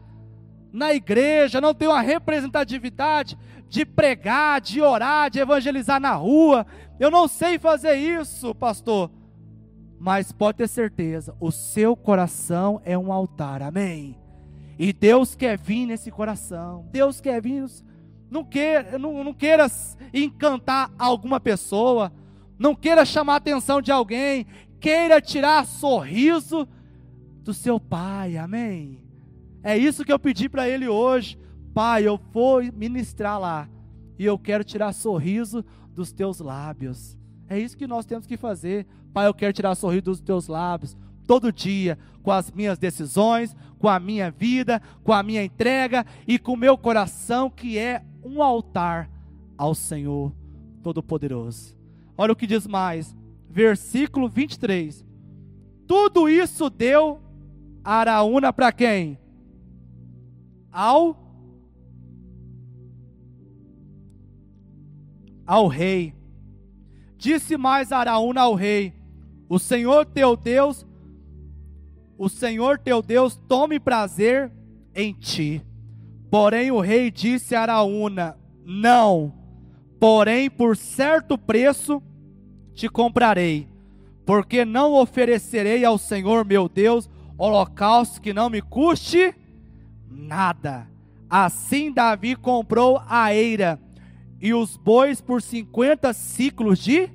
na 0.75 0.93
igreja, 0.93 1.61
não 1.61 1.73
tem 1.73 1.87
uma 1.87 2.01
representatividade 2.01 3.37
de 3.69 3.85
pregar, 3.85 4.59
de 4.59 4.81
orar, 4.81 5.29
de 5.29 5.39
evangelizar 5.39 5.99
na 5.99 6.11
rua. 6.11 6.67
Eu 6.99 7.09
não 7.09 7.27
sei 7.27 7.57
fazer 7.57 7.95
isso, 7.95 8.53
pastor. 8.53 9.09
Mas 9.97 10.31
pode 10.33 10.57
ter 10.57 10.67
certeza, 10.67 11.33
o 11.39 11.49
seu 11.51 11.95
coração 11.95 12.81
é 12.83 12.97
um 12.97 13.11
altar, 13.11 13.63
amém? 13.63 14.19
E 14.77 14.91
Deus 14.91 15.33
quer 15.33 15.57
vir 15.57 15.85
nesse 15.85 16.11
coração, 16.11 16.85
Deus 16.91 17.21
quer 17.21 17.41
vir. 17.41 17.65
Não 18.29 18.43
queira, 18.43 18.99
não, 18.99 19.23
não 19.23 19.33
queira 19.33 19.67
encantar 20.13 20.91
alguma 20.99 21.39
pessoa, 21.39 22.11
não 22.59 22.75
queira 22.75 23.05
chamar 23.05 23.35
a 23.35 23.37
atenção 23.37 23.81
de 23.81 23.91
alguém, 23.91 24.45
queira 24.81 25.21
tirar 25.21 25.65
sorriso 25.65 26.67
do 27.41 27.53
seu 27.53 27.79
pai, 27.79 28.35
amém? 28.35 29.04
É 29.65 29.75
isso 29.75 30.05
que 30.05 30.13
eu 30.13 30.19
pedi 30.19 30.47
para 30.47 30.69
ele 30.69 30.87
hoje. 30.87 31.39
Pai, 31.73 32.07
eu 32.07 32.19
vou 32.31 32.61
ministrar 32.71 33.39
lá 33.39 33.67
e 34.17 34.23
eu 34.23 34.37
quero 34.37 34.63
tirar 34.63 34.93
sorriso 34.93 35.65
dos 35.91 36.13
teus 36.13 36.39
lábios. 36.39 37.17
É 37.49 37.57
isso 37.57 37.75
que 37.75 37.87
nós 37.87 38.05
temos 38.05 38.27
que 38.27 38.37
fazer. 38.37 38.85
Pai, 39.11 39.25
eu 39.25 39.33
quero 39.33 39.51
tirar 39.51 39.73
sorriso 39.73 40.03
dos 40.03 40.21
teus 40.21 40.47
lábios 40.47 40.95
todo 41.25 41.51
dia, 41.51 41.97
com 42.21 42.31
as 42.31 42.51
minhas 42.51 42.77
decisões, 42.77 43.55
com 43.79 43.89
a 43.89 43.99
minha 43.99 44.29
vida, 44.29 44.79
com 45.03 45.11
a 45.11 45.23
minha 45.23 45.43
entrega 45.43 46.05
e 46.27 46.37
com 46.37 46.53
o 46.53 46.57
meu 46.57 46.77
coração 46.77 47.49
que 47.49 47.75
é 47.75 48.05
um 48.23 48.43
altar 48.43 49.09
ao 49.57 49.73
Senhor 49.73 50.31
Todo-Poderoso. 50.83 51.75
Olha 52.15 52.33
o 52.33 52.35
que 52.35 52.45
diz 52.45 52.67
mais, 52.67 53.15
versículo 53.49 54.29
23. 54.29 55.03
Tudo 55.87 56.29
isso 56.29 56.69
deu 56.69 57.19
Araúna 57.83 58.53
para 58.53 58.71
quem? 58.71 59.24
Ao 60.75 61.25
ao 65.47 65.67
rei. 65.67 66.13
Disse 67.17 67.55
mais 67.55 67.93
Araúna 67.93 68.41
ao 68.41 68.55
rei: 68.55 68.93
O 69.47 69.57
Senhor 69.57 70.05
teu 70.05 70.35
Deus, 70.35 70.85
o 72.17 72.27
Senhor 72.27 72.77
teu 72.77 73.01
Deus 73.01 73.39
tome 73.47 73.79
prazer 73.79 74.51
em 74.93 75.13
ti. 75.13 75.65
Porém 76.29 76.71
o 76.71 76.81
rei 76.81 77.09
disse 77.09 77.55
a 77.55 77.61
Araúna: 77.61 78.37
Não, 78.65 79.33
porém 79.97 80.49
por 80.49 80.75
certo 80.75 81.37
preço 81.37 82.03
te 82.73 82.89
comprarei, 82.89 83.69
porque 84.25 84.65
não 84.65 84.93
oferecerei 84.93 85.85
ao 85.85 85.97
Senhor 85.97 86.43
meu 86.43 86.67
Deus 86.67 87.09
holocausto 87.37 88.19
que 88.19 88.33
não 88.33 88.49
me 88.49 88.61
custe 88.61 89.33
nada. 90.15 90.87
Assim 91.29 91.91
Davi 91.91 92.35
comprou 92.35 93.01
a 93.07 93.33
eira 93.33 93.79
e 94.39 94.53
os 94.53 94.77
bois 94.77 95.21
por 95.21 95.41
50 95.41 96.13
ciclos 96.13 96.79
de 96.79 97.09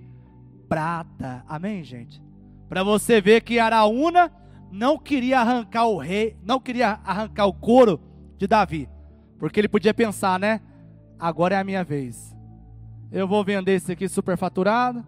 prata. 0.69 1.45
Amém, 1.49 1.83
gente? 1.83 2.23
Para 2.69 2.83
você 2.83 3.21
ver 3.21 3.43
que 3.43 3.59
Araúna 3.59 4.31
não 4.71 4.99
queria 4.99 5.41
arrancar 5.41 5.87
o 5.87 5.99
rei, 5.99 6.37
não 6.43 6.61
queria 6.61 7.01
arrancar 7.05 7.47
o 7.47 7.53
couro 7.53 8.01
de 8.39 8.47
Davi, 8.47 8.89
porque 9.39 9.59
ele 9.59 9.69
podia 9.69 9.93
pensar, 9.93 10.39
né? 10.39 10.61
Agora 11.19 11.57
é 11.57 11.59
a 11.59 11.65
minha 11.65 11.83
vez. 11.83 12.37
Eu 13.13 13.27
vou 13.27 13.45
vender 13.45 13.73
esse 13.73 13.93
aqui 13.93 14.09
superfaturado. 14.09 15.05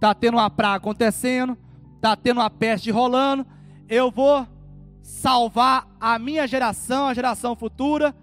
Tá 0.00 0.12
tendo 0.12 0.36
uma 0.36 0.50
praga 0.50 0.76
acontecendo, 0.76 1.56
tá 2.00 2.16
tendo 2.16 2.40
uma 2.40 2.50
peste 2.50 2.90
rolando. 2.90 3.46
Eu 3.88 4.10
vou 4.10 4.46
salvar 5.04 5.86
a 6.00 6.18
minha 6.18 6.46
geração, 6.46 7.06
a 7.06 7.14
geração 7.14 7.54
futura, 7.54 8.14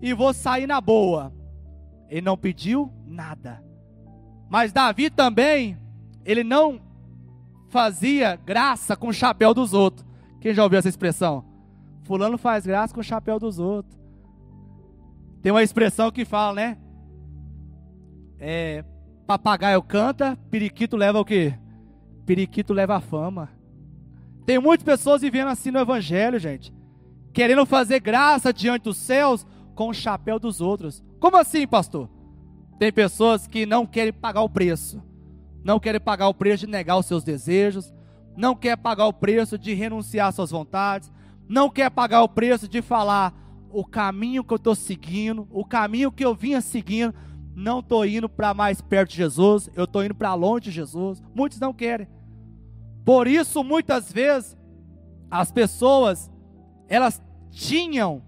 e 0.00 0.12
vou 0.12 0.34
sair 0.34 0.66
na 0.66 0.78
boa. 0.78 1.32
Ele 2.06 2.20
não 2.20 2.36
pediu 2.36 2.92
nada. 3.06 3.64
Mas 4.48 4.70
Davi 4.70 5.08
também, 5.08 5.78
ele 6.24 6.44
não 6.44 6.80
fazia 7.70 8.36
graça 8.36 8.94
com 8.94 9.08
o 9.08 9.12
chapéu 9.12 9.54
dos 9.54 9.72
outros. 9.72 10.06
Quem 10.38 10.52
já 10.52 10.62
ouviu 10.62 10.78
essa 10.78 10.88
expressão? 10.88 11.44
Fulano 12.04 12.36
faz 12.36 12.66
graça 12.66 12.92
com 12.92 13.00
o 13.00 13.04
chapéu 13.04 13.38
dos 13.38 13.58
outros. 13.58 13.98
Tem 15.40 15.50
uma 15.50 15.62
expressão 15.62 16.10
que 16.10 16.26
fala, 16.26 16.54
né? 16.54 16.78
É, 18.38 18.84
papagaio 19.26 19.82
canta, 19.82 20.36
periquito 20.50 20.96
leva 20.96 21.18
o 21.18 21.24
quê? 21.24 21.54
Periquito 22.26 22.74
leva 22.74 22.96
a 22.96 23.00
fama. 23.00 23.48
Tem 24.48 24.58
muitas 24.58 24.82
pessoas 24.82 25.20
vivendo 25.20 25.48
assim 25.48 25.70
no 25.70 25.78
evangelho, 25.78 26.38
gente. 26.38 26.72
Querendo 27.34 27.66
fazer 27.66 28.00
graça 28.00 28.50
diante 28.50 28.84
dos 28.84 28.96
céus 28.96 29.46
com 29.74 29.90
o 29.90 29.92
chapéu 29.92 30.38
dos 30.38 30.62
outros. 30.62 31.04
Como 31.20 31.36
assim, 31.36 31.66
pastor? 31.66 32.08
Tem 32.78 32.90
pessoas 32.90 33.46
que 33.46 33.66
não 33.66 33.84
querem 33.84 34.10
pagar 34.10 34.40
o 34.40 34.48
preço. 34.48 35.02
Não 35.62 35.78
querem 35.78 36.00
pagar 36.00 36.28
o 36.28 36.34
preço 36.34 36.64
de 36.64 36.72
negar 36.72 36.96
os 36.96 37.04
seus 37.04 37.22
desejos. 37.22 37.92
Não 38.38 38.56
quer 38.56 38.78
pagar 38.78 39.04
o 39.04 39.12
preço 39.12 39.58
de 39.58 39.74
renunciar 39.74 40.28
às 40.28 40.36
suas 40.36 40.50
vontades. 40.50 41.12
Não 41.46 41.68
quer 41.68 41.90
pagar 41.90 42.22
o 42.22 42.28
preço 42.30 42.66
de 42.66 42.80
falar 42.80 43.34
o 43.70 43.84
caminho 43.84 44.42
que 44.42 44.54
eu 44.54 44.56
estou 44.56 44.74
seguindo, 44.74 45.46
o 45.50 45.62
caminho 45.62 46.10
que 46.10 46.24
eu 46.24 46.34
vinha 46.34 46.62
seguindo. 46.62 47.14
Não 47.54 47.80
estou 47.80 48.06
indo 48.06 48.30
para 48.30 48.54
mais 48.54 48.80
perto 48.80 49.10
de 49.10 49.16
Jesus, 49.16 49.68
eu 49.76 49.84
estou 49.84 50.02
indo 50.02 50.14
para 50.14 50.32
longe 50.32 50.64
de 50.64 50.70
Jesus. 50.70 51.22
Muitos 51.34 51.60
não 51.60 51.74
querem. 51.74 52.08
Por 53.08 53.26
isso, 53.26 53.64
muitas 53.64 54.12
vezes, 54.12 54.54
as 55.30 55.50
pessoas, 55.50 56.30
elas 56.86 57.22
tinham, 57.50 58.22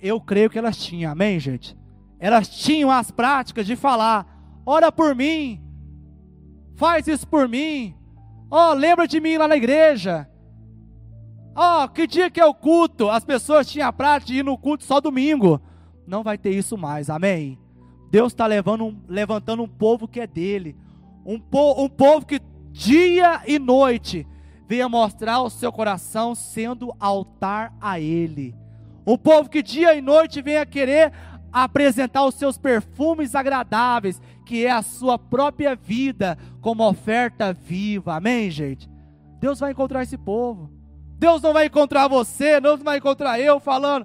eu 0.00 0.18
creio 0.18 0.48
que 0.48 0.58
elas 0.58 0.78
tinham, 0.78 1.12
amém, 1.12 1.38
gente? 1.38 1.76
elas 2.18 2.48
tinham 2.48 2.90
as 2.90 3.10
práticas 3.10 3.66
de 3.66 3.76
falar: 3.76 4.26
ora 4.64 4.90
por 4.90 5.14
mim, 5.14 5.62
faz 6.74 7.06
isso 7.06 7.28
por 7.28 7.46
mim, 7.46 7.94
ó, 8.50 8.70
oh, 8.70 8.72
lembra 8.72 9.06
de 9.06 9.20
mim 9.20 9.36
lá 9.36 9.46
na 9.46 9.58
igreja. 9.58 10.26
Ó, 11.54 11.84
oh, 11.84 11.88
que 11.90 12.06
dia 12.06 12.30
que 12.30 12.40
é 12.40 12.46
o 12.46 12.54
culto? 12.54 13.10
As 13.10 13.26
pessoas 13.26 13.70
tinham 13.70 13.88
a 13.88 13.92
prática 13.92 14.32
de 14.32 14.38
ir 14.38 14.42
no 14.42 14.56
culto 14.56 14.84
só 14.84 15.02
domingo. 15.02 15.60
Não 16.06 16.22
vai 16.22 16.38
ter 16.38 16.52
isso 16.52 16.78
mais, 16.78 17.10
amém? 17.10 17.58
Deus 18.10 18.32
está 18.32 18.46
levantando 18.46 19.62
um 19.62 19.68
povo 19.68 20.08
que 20.08 20.18
é 20.18 20.26
dele, 20.26 20.74
um, 21.26 21.38
po 21.38 21.84
um 21.84 21.90
povo 21.90 22.24
que 22.24 22.40
dia 22.74 23.40
e 23.46 23.56
noite 23.56 24.26
venha 24.66 24.88
mostrar 24.88 25.40
o 25.42 25.48
seu 25.48 25.70
coração 25.70 26.34
sendo 26.34 26.92
altar 26.98 27.72
a 27.80 28.00
Ele. 28.00 28.52
Um 29.06 29.16
povo 29.16 29.48
que 29.48 29.62
dia 29.62 29.94
e 29.94 30.02
noite 30.02 30.42
venha 30.42 30.66
querer 30.66 31.12
apresentar 31.52 32.24
os 32.24 32.34
seus 32.34 32.58
perfumes 32.58 33.36
agradáveis, 33.36 34.20
que 34.44 34.66
é 34.66 34.72
a 34.72 34.82
sua 34.82 35.16
própria 35.16 35.76
vida, 35.76 36.36
como 36.60 36.86
oferta 36.86 37.52
viva. 37.52 38.16
Amém, 38.16 38.50
gente? 38.50 38.90
Deus 39.38 39.60
vai 39.60 39.70
encontrar 39.70 40.02
esse 40.02 40.18
povo. 40.18 40.68
Deus 41.16 41.40
não 41.40 41.52
vai 41.52 41.66
encontrar 41.66 42.08
você, 42.08 42.60
não 42.60 42.76
vai 42.76 42.98
encontrar 42.98 43.38
eu 43.38 43.60
falando, 43.60 44.04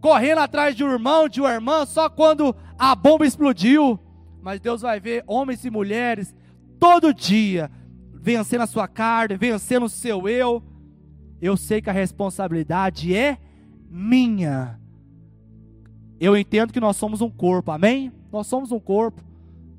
correndo 0.00 0.38
atrás 0.38 0.74
de 0.74 0.82
um 0.82 0.90
irmão, 0.90 1.28
de 1.28 1.40
uma 1.40 1.52
irmã, 1.52 1.86
só 1.86 2.10
quando 2.10 2.54
a 2.76 2.96
bomba 2.96 3.24
explodiu. 3.24 3.96
Mas 4.42 4.58
Deus 4.58 4.82
vai 4.82 4.98
ver 4.98 5.22
homens 5.24 5.64
e 5.64 5.70
mulheres 5.70 6.34
todo 6.78 7.14
dia 7.14 7.70
vencendo 8.14 8.62
a 8.62 8.66
sua 8.66 8.86
carne, 8.88 9.36
vencendo 9.36 9.84
o 9.84 9.88
seu 9.88 10.28
eu. 10.28 10.62
Eu 11.40 11.56
sei 11.56 11.80
que 11.80 11.88
a 11.88 11.92
responsabilidade 11.92 13.14
é 13.14 13.38
minha. 13.88 14.78
Eu 16.20 16.36
entendo 16.36 16.72
que 16.72 16.80
nós 16.80 16.96
somos 16.96 17.20
um 17.20 17.30
corpo, 17.30 17.70
amém? 17.70 18.12
Nós 18.32 18.46
somos 18.46 18.72
um 18.72 18.80
corpo. 18.80 19.22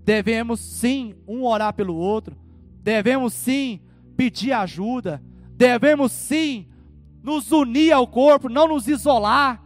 Devemos 0.05 0.59
sim 0.59 1.15
um 1.27 1.43
orar 1.43 1.73
pelo 1.73 1.95
outro. 1.95 2.35
Devemos 2.81 3.33
sim 3.33 3.81
pedir 4.15 4.53
ajuda. 4.53 5.21
Devemos 5.51 6.11
sim 6.11 6.67
nos 7.21 7.51
unir 7.51 7.91
ao 7.91 8.07
corpo, 8.07 8.49
não 8.49 8.67
nos 8.67 8.87
isolar. 8.87 9.61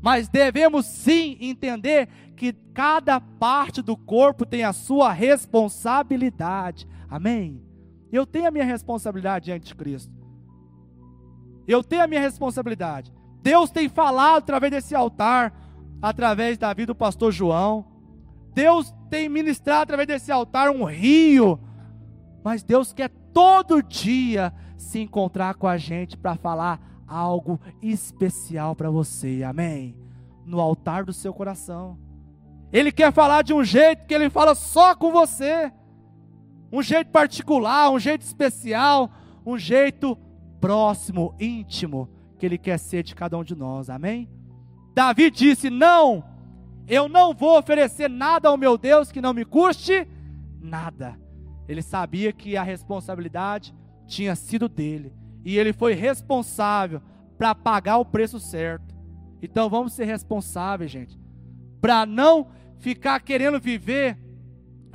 Mas 0.00 0.28
devemos 0.28 0.86
sim 0.86 1.36
entender 1.40 2.08
que 2.36 2.52
cada 2.72 3.20
parte 3.20 3.82
do 3.82 3.96
corpo 3.96 4.46
tem 4.46 4.62
a 4.64 4.72
sua 4.72 5.12
responsabilidade. 5.12 6.86
Amém? 7.08 7.60
Eu 8.12 8.24
tenho 8.24 8.46
a 8.46 8.50
minha 8.50 8.64
responsabilidade 8.64 9.46
diante 9.46 9.66
de 9.66 9.74
Cristo. 9.74 10.12
Eu 11.66 11.82
tenho 11.82 12.02
a 12.02 12.06
minha 12.06 12.20
responsabilidade. 12.20 13.12
Deus 13.42 13.70
tem 13.70 13.88
falado 13.88 14.38
através 14.38 14.70
desse 14.72 14.94
altar 14.94 15.52
através 16.00 16.56
da 16.56 16.72
vida 16.72 16.92
do 16.92 16.94
pastor 16.94 17.32
João. 17.32 17.84
Deus 18.54 18.94
tem 19.10 19.28
ministrado 19.28 19.82
através 19.82 20.06
desse 20.06 20.32
altar 20.32 20.70
um 20.70 20.84
rio. 20.84 21.60
Mas 22.42 22.62
Deus 22.62 22.92
quer 22.92 23.10
todo 23.32 23.82
dia 23.82 24.52
se 24.76 25.00
encontrar 25.00 25.54
com 25.54 25.66
a 25.66 25.76
gente 25.76 26.16
para 26.16 26.36
falar 26.36 26.80
algo 27.08 27.58
especial 27.82 28.76
para 28.76 28.90
você. 28.90 29.42
Amém? 29.42 29.96
No 30.44 30.60
altar 30.60 31.04
do 31.04 31.12
seu 31.12 31.32
coração. 31.32 31.98
Ele 32.72 32.92
quer 32.92 33.12
falar 33.12 33.42
de 33.42 33.54
um 33.54 33.64
jeito 33.64 34.06
que 34.06 34.14
ele 34.14 34.28
fala 34.28 34.54
só 34.54 34.94
com 34.94 35.10
você. 35.10 35.72
Um 36.70 36.82
jeito 36.82 37.10
particular, 37.10 37.90
um 37.90 37.98
jeito 37.98 38.22
especial, 38.22 39.10
um 39.44 39.56
jeito 39.56 40.16
próximo, 40.60 41.34
íntimo, 41.40 42.10
que 42.38 42.44
ele 42.44 42.58
quer 42.58 42.78
ser 42.78 43.02
de 43.02 43.14
cada 43.14 43.38
um 43.38 43.44
de 43.44 43.54
nós. 43.54 43.88
Amém? 43.88 44.28
Davi 44.94 45.30
disse: 45.30 45.70
Não, 45.70 46.22
eu 46.86 47.08
não 47.08 47.32
vou 47.32 47.58
oferecer 47.58 48.10
nada 48.10 48.48
ao 48.48 48.56
meu 48.58 48.76
Deus 48.76 49.10
que 49.10 49.20
não 49.20 49.32
me 49.32 49.46
custe 49.46 50.06
nada. 50.60 51.18
Ele 51.66 51.82
sabia 51.82 52.32
que 52.32 52.56
a 52.56 52.62
responsabilidade 52.62 53.74
tinha 54.06 54.34
sido 54.34 54.68
dele 54.68 55.12
e 55.44 55.58
ele 55.58 55.72
foi 55.72 55.94
responsável 55.94 57.00
para 57.36 57.54
pagar 57.54 57.98
o 57.98 58.04
preço 58.04 58.40
certo. 58.40 58.94
Então 59.42 59.68
vamos 59.70 59.92
ser 59.92 60.04
responsáveis, 60.04 60.90
gente, 60.90 61.18
para 61.80 62.04
não 62.04 62.48
ficar 62.78 63.20
querendo 63.20 63.60
viver 63.60 64.18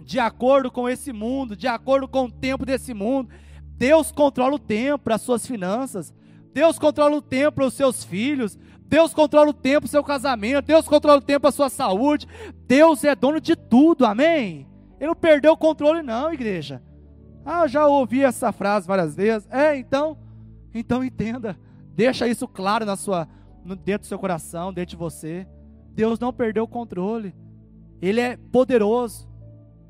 de 0.03 0.19
acordo 0.19 0.69
com 0.69 0.89
esse 0.89 1.13
mundo, 1.13 1.55
de 1.55 1.67
acordo 1.67 2.07
com 2.07 2.25
o 2.25 2.31
tempo 2.31 2.65
desse 2.65 2.93
mundo. 2.93 3.29
Deus 3.77 4.11
controla 4.11 4.55
o 4.55 4.59
tempo 4.59 4.99
para 5.05 5.15
as 5.15 5.21
suas 5.21 5.45
finanças. 5.45 6.13
Deus 6.53 6.77
controla 6.77 7.15
o 7.15 7.21
tempo 7.21 7.55
para 7.55 7.65
os 7.65 7.73
seus 7.73 8.03
filhos. 8.03 8.57
Deus 8.85 9.13
controla 9.13 9.49
o 9.49 9.53
tempo, 9.53 9.87
seu 9.87 10.03
casamento. 10.03 10.65
Deus 10.65 10.87
controla 10.87 11.17
o 11.17 11.21
tempo, 11.21 11.47
a 11.47 11.51
sua 11.51 11.69
saúde. 11.69 12.27
Deus 12.67 13.03
é 13.03 13.15
dono 13.15 13.41
de 13.41 13.55
tudo, 13.55 14.05
amém? 14.05 14.67
Ele 14.99 15.07
não 15.07 15.15
perdeu 15.15 15.53
o 15.53 15.57
controle, 15.57 16.01
não, 16.01 16.31
igreja. 16.31 16.81
Ah, 17.45 17.67
já 17.67 17.87
ouvi 17.87 18.23
essa 18.23 18.51
frase 18.51 18.87
várias 18.87 19.15
vezes. 19.15 19.47
É, 19.51 19.75
então, 19.75 20.17
então 20.73 21.03
entenda. 21.03 21.57
Deixa 21.95 22.27
isso 22.27 22.47
claro 22.47 22.85
na 22.85 22.95
sua, 22.95 23.27
dentro 23.83 24.01
do 24.01 24.07
seu 24.07 24.17
coração, 24.17 24.73
dentro 24.73 24.91
de 24.91 24.95
você. 24.95 25.47
Deus 25.91 26.19
não 26.19 26.33
perdeu 26.33 26.63
o 26.63 26.67
controle. 26.67 27.35
Ele 28.01 28.19
é 28.19 28.35
poderoso. 28.35 29.27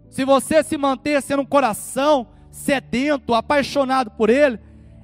Se 0.10 0.26
você 0.26 0.64
se 0.64 0.78
manter 0.78 1.22
sendo 1.22 1.42
um 1.42 1.46
coração 1.46 2.28
sedento, 2.52 3.34
apaixonado 3.34 4.12
por 4.12 4.30
Ele, 4.30 4.60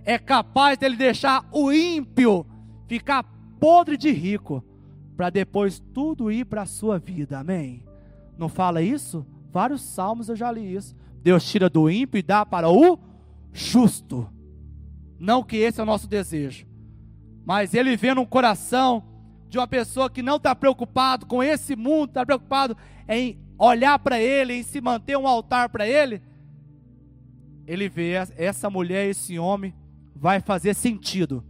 é 0.05 0.19
capaz 0.19 0.77
dele 0.77 0.95
deixar 0.95 1.47
o 1.51 1.71
ímpio 1.71 2.45
ficar 2.87 3.23
podre 3.59 3.97
de 3.97 4.11
rico, 4.11 4.63
para 5.15 5.29
depois 5.29 5.79
tudo 5.93 6.31
ir 6.31 6.45
para 6.45 6.63
a 6.63 6.65
sua 6.65 6.97
vida, 6.97 7.39
amém? 7.39 7.83
Não 8.37 8.47
fala 8.47 8.81
isso? 8.81 9.25
Vários 9.51 9.81
salmos 9.81 10.29
eu 10.29 10.35
já 10.35 10.51
li 10.51 10.73
isso. 10.73 10.95
Deus 11.21 11.43
tira 11.43 11.69
do 11.69 11.89
ímpio 11.89 12.17
e 12.17 12.23
dá 12.23 12.45
para 12.45 12.69
o 12.69 12.97
justo. 13.51 14.29
Não 15.19 15.43
que 15.43 15.58
esse 15.58 15.79
é 15.79 15.84
o 15.84 15.86
nosso 15.86 16.08
desejo, 16.08 16.65
mas 17.45 17.73
ele 17.73 17.97
vê 17.97 18.13
no 18.13 18.25
coração 18.25 19.03
de 19.49 19.58
uma 19.58 19.67
pessoa 19.67 20.10
que 20.10 20.21
não 20.21 20.38
está 20.38 20.55
preocupado 20.55 21.25
com 21.25 21.43
esse 21.43 21.75
mundo, 21.75 22.10
está 22.10 22.25
preocupado 22.25 22.77
em 23.08 23.39
olhar 23.58 23.99
para 23.99 24.19
ele, 24.19 24.53
em 24.53 24.63
se 24.63 24.79
manter 24.79 25.17
um 25.17 25.27
altar 25.27 25.69
para 25.69 25.88
ele, 25.88 26.21
ele 27.67 27.89
vê 27.89 28.13
essa 28.36 28.69
mulher, 28.69 29.08
esse 29.10 29.38
homem, 29.38 29.75
vai 30.15 30.39
fazer 30.39 30.73
sentido, 30.73 31.43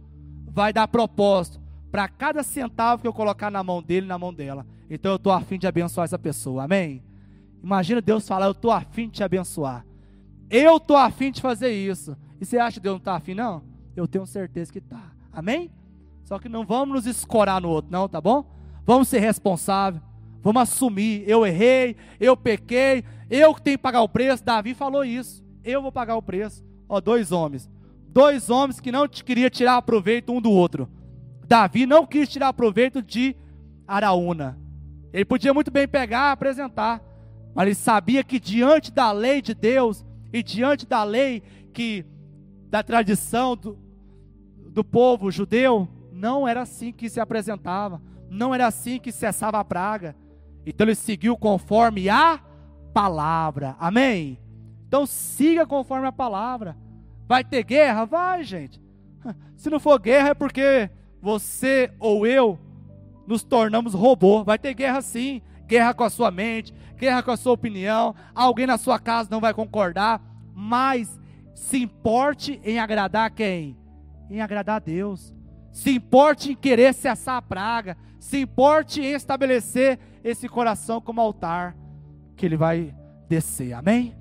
vai 0.46 0.72
dar 0.72 0.86
propósito, 0.88 1.60
para 1.90 2.08
cada 2.08 2.42
centavo 2.42 3.02
que 3.02 3.08
eu 3.08 3.12
colocar 3.12 3.50
na 3.50 3.62
mão 3.62 3.82
dele, 3.82 4.06
na 4.06 4.18
mão 4.18 4.32
dela. 4.32 4.66
Então 4.88 5.12
eu 5.12 5.16
estou 5.16 5.32
afim 5.32 5.58
de 5.58 5.66
abençoar 5.66 6.04
essa 6.04 6.18
pessoa, 6.18 6.64
amém? 6.64 7.02
Imagina 7.62 8.00
Deus 8.00 8.28
falar, 8.28 8.46
eu 8.46 8.52
estou 8.52 8.70
afim 8.70 9.06
de 9.06 9.14
te 9.14 9.24
abençoar. 9.24 9.84
Eu 10.48 10.76
estou 10.76 10.96
afim 10.96 11.30
de 11.30 11.40
fazer 11.40 11.72
isso. 11.72 12.16
E 12.40 12.44
você 12.44 12.58
acha 12.58 12.80
que 12.80 12.84
Deus 12.84 12.94
não 12.94 12.98
está 12.98 13.16
afim, 13.16 13.34
não? 13.34 13.62
Eu 13.94 14.08
tenho 14.08 14.24
certeza 14.26 14.72
que 14.72 14.78
está. 14.78 15.12
Amém? 15.32 15.70
Só 16.24 16.38
que 16.38 16.48
não 16.48 16.64
vamos 16.64 16.94
nos 16.94 17.06
escorar 17.06 17.60
no 17.60 17.68
outro, 17.68 17.90
não, 17.90 18.08
tá 18.08 18.20
bom? 18.20 18.44
Vamos 18.86 19.08
ser 19.08 19.18
responsáveis. 19.18 20.02
Vamos 20.42 20.62
assumir. 20.62 21.22
Eu 21.26 21.46
errei, 21.46 21.96
eu 22.18 22.36
pequei, 22.36 23.04
eu 23.28 23.54
que 23.54 23.62
tenho 23.62 23.76
que 23.76 23.82
pagar 23.82 24.00
o 24.00 24.08
preço. 24.08 24.44
Davi 24.44 24.74
falou 24.74 25.04
isso. 25.04 25.44
Eu 25.62 25.82
vou 25.82 25.92
pagar 25.92 26.16
o 26.16 26.22
preço. 26.22 26.64
Ó, 26.88 27.00
dois 27.00 27.30
homens. 27.30 27.68
Dois 28.08 28.48
homens 28.50 28.80
que 28.80 28.90
não 28.90 29.06
queriam 29.06 29.50
tirar 29.50 29.82
proveito 29.82 30.32
um 30.32 30.40
do 30.40 30.50
outro. 30.50 30.88
Davi 31.46 31.84
não 31.84 32.06
quis 32.06 32.28
tirar 32.28 32.52
proveito 32.52 33.02
de 33.02 33.36
Araúna. 33.86 34.58
Ele 35.12 35.24
podia 35.24 35.52
muito 35.52 35.70
bem 35.70 35.86
pegar 35.86 36.30
e 36.30 36.32
apresentar, 36.32 37.02
mas 37.54 37.66
ele 37.66 37.74
sabia 37.74 38.22
que 38.22 38.38
diante 38.38 38.92
da 38.92 39.10
lei 39.10 39.42
de 39.42 39.54
Deus 39.54 40.04
e 40.32 40.42
diante 40.42 40.86
da 40.86 41.02
lei 41.02 41.42
que 41.72 42.04
da 42.70 42.82
tradição 42.82 43.56
do, 43.56 43.76
do 44.70 44.84
povo 44.84 45.30
judeu, 45.30 45.88
não 46.12 46.46
era 46.46 46.62
assim 46.62 46.92
que 46.92 47.10
se 47.10 47.18
apresentava, 47.18 48.00
não 48.30 48.54
era 48.54 48.68
assim 48.68 49.00
que 49.00 49.10
cessava 49.10 49.58
a 49.58 49.64
praga. 49.64 50.14
Então 50.64 50.86
ele 50.86 50.94
seguiu 50.94 51.36
conforme 51.36 52.08
a 52.08 52.40
palavra. 52.94 53.76
Amém? 53.78 54.38
Então 54.86 55.04
siga 55.04 55.66
conforme 55.66 56.06
a 56.06 56.12
palavra. 56.12 56.76
Vai 57.26 57.42
ter 57.42 57.64
guerra? 57.64 58.04
Vai, 58.04 58.44
gente. 58.44 58.80
Se 59.56 59.68
não 59.68 59.80
for 59.80 59.98
guerra 59.98 60.30
é 60.30 60.34
porque 60.34 60.88
você 61.20 61.92
ou 61.98 62.26
eu 62.26 62.58
nos 63.26 63.42
tornamos 63.42 63.94
robô. 63.94 64.44
Vai 64.44 64.58
ter 64.58 64.74
guerra 64.74 65.02
sim. 65.02 65.42
Guerra 65.66 65.94
com 65.94 66.02
a 66.02 66.10
sua 66.10 66.32
mente, 66.32 66.74
guerra 66.96 67.22
com 67.22 67.30
a 67.30 67.36
sua 67.36 67.52
opinião. 67.52 68.14
Alguém 68.34 68.66
na 68.66 68.76
sua 68.76 68.98
casa 68.98 69.28
não 69.30 69.40
vai 69.40 69.54
concordar. 69.54 70.20
Mas 70.52 71.19
se 71.54 71.78
importe 71.82 72.60
em 72.64 72.78
agradar 72.78 73.30
quem? 73.30 73.76
Em 74.30 74.40
agradar 74.40 74.76
a 74.76 74.80
Deus. 74.80 75.34
Se 75.72 75.90
importe 75.90 76.52
em 76.52 76.56
querer 76.56 76.94
cessar 76.94 77.36
a 77.36 77.42
praga. 77.42 77.96
Se 78.18 78.40
importe 78.40 79.00
em 79.00 79.12
estabelecer 79.12 79.98
esse 80.22 80.48
coração 80.48 81.00
como 81.00 81.20
altar 81.20 81.76
que 82.36 82.46
ele 82.46 82.56
vai 82.56 82.94
descer. 83.28 83.72
Amém? 83.72 84.14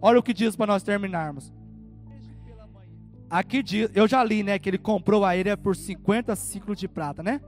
Olha 0.00 0.18
o 0.18 0.22
que 0.22 0.34
diz 0.34 0.56
para 0.56 0.66
nós 0.66 0.82
terminarmos. 0.82 1.52
Aqui 3.30 3.62
diz, 3.62 3.90
eu 3.94 4.06
já 4.06 4.22
li, 4.22 4.42
né, 4.42 4.58
que 4.58 4.68
ele 4.68 4.78
comprou 4.78 5.24
a 5.24 5.36
ilha 5.36 5.56
por 5.56 5.74
50 5.74 6.36
ciclos 6.36 6.78
de 6.78 6.86
prata, 6.86 7.22
né? 7.22 7.40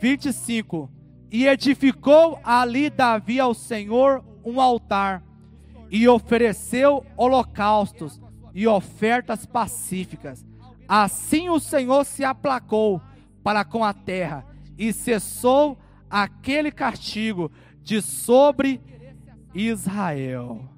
25. 0.00 0.90
E 1.30 1.46
edificou 1.46 2.40
ali 2.42 2.90
Davi 2.90 3.38
ao 3.38 3.54
Senhor 3.54 4.24
um 4.44 4.60
altar 4.60 5.22
e 5.90 6.08
ofereceu 6.08 7.04
holocaustos 7.16 8.21
e 8.54 8.66
ofertas 8.66 9.46
pacíficas. 9.46 10.44
Assim 10.88 11.48
o 11.48 11.58
Senhor 11.58 12.04
se 12.04 12.24
aplacou 12.24 13.00
para 13.42 13.64
com 13.64 13.84
a 13.84 13.92
terra 13.92 14.44
e 14.76 14.92
cessou 14.92 15.78
aquele 16.10 16.70
castigo 16.70 17.50
de 17.82 18.02
sobre 18.02 18.80
Israel. 19.54 20.68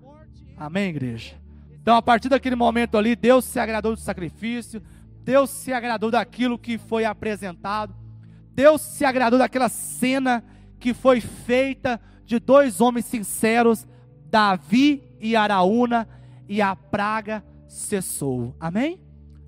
Amém, 0.56 0.90
igreja? 0.90 1.34
Então, 1.80 1.96
a 1.96 2.02
partir 2.02 2.28
daquele 2.28 2.56
momento 2.56 2.96
ali, 2.96 3.14
Deus 3.14 3.44
se 3.44 3.58
agradou 3.58 3.94
do 3.94 4.00
sacrifício, 4.00 4.82
Deus 5.22 5.50
se 5.50 5.72
agradou 5.72 6.10
daquilo 6.10 6.58
que 6.58 6.78
foi 6.78 7.04
apresentado, 7.04 7.94
Deus 8.54 8.80
se 8.80 9.04
agradou 9.04 9.38
daquela 9.38 9.68
cena 9.68 10.44
que 10.78 10.94
foi 10.94 11.20
feita 11.20 12.00
de 12.24 12.38
dois 12.38 12.80
homens 12.80 13.04
sinceros, 13.06 13.86
Davi 14.30 15.02
e 15.20 15.34
Araúna, 15.34 16.08
e 16.48 16.62
a 16.62 16.76
praga 16.76 17.44
cessou. 17.66 18.54
Amém? 18.58 19.00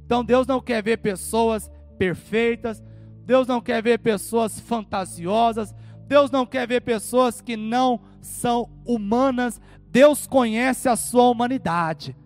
Então 0.04 0.24
Deus 0.24 0.46
não 0.46 0.60
quer 0.60 0.82
ver 0.82 0.98
pessoas 0.98 1.70
perfeitas, 1.98 2.82
Deus 3.24 3.46
não 3.46 3.60
quer 3.60 3.82
ver 3.82 3.98
pessoas 3.98 4.60
fantasiosas, 4.60 5.74
Deus 6.06 6.30
não 6.30 6.46
quer 6.46 6.66
ver 6.68 6.80
pessoas 6.82 7.40
que 7.40 7.56
não 7.56 8.00
são 8.20 8.70
humanas, 8.86 9.60
Deus 9.90 10.26
conhece 10.26 10.88
a 10.88 10.94
sua 10.94 11.28
humanidade. 11.28 12.16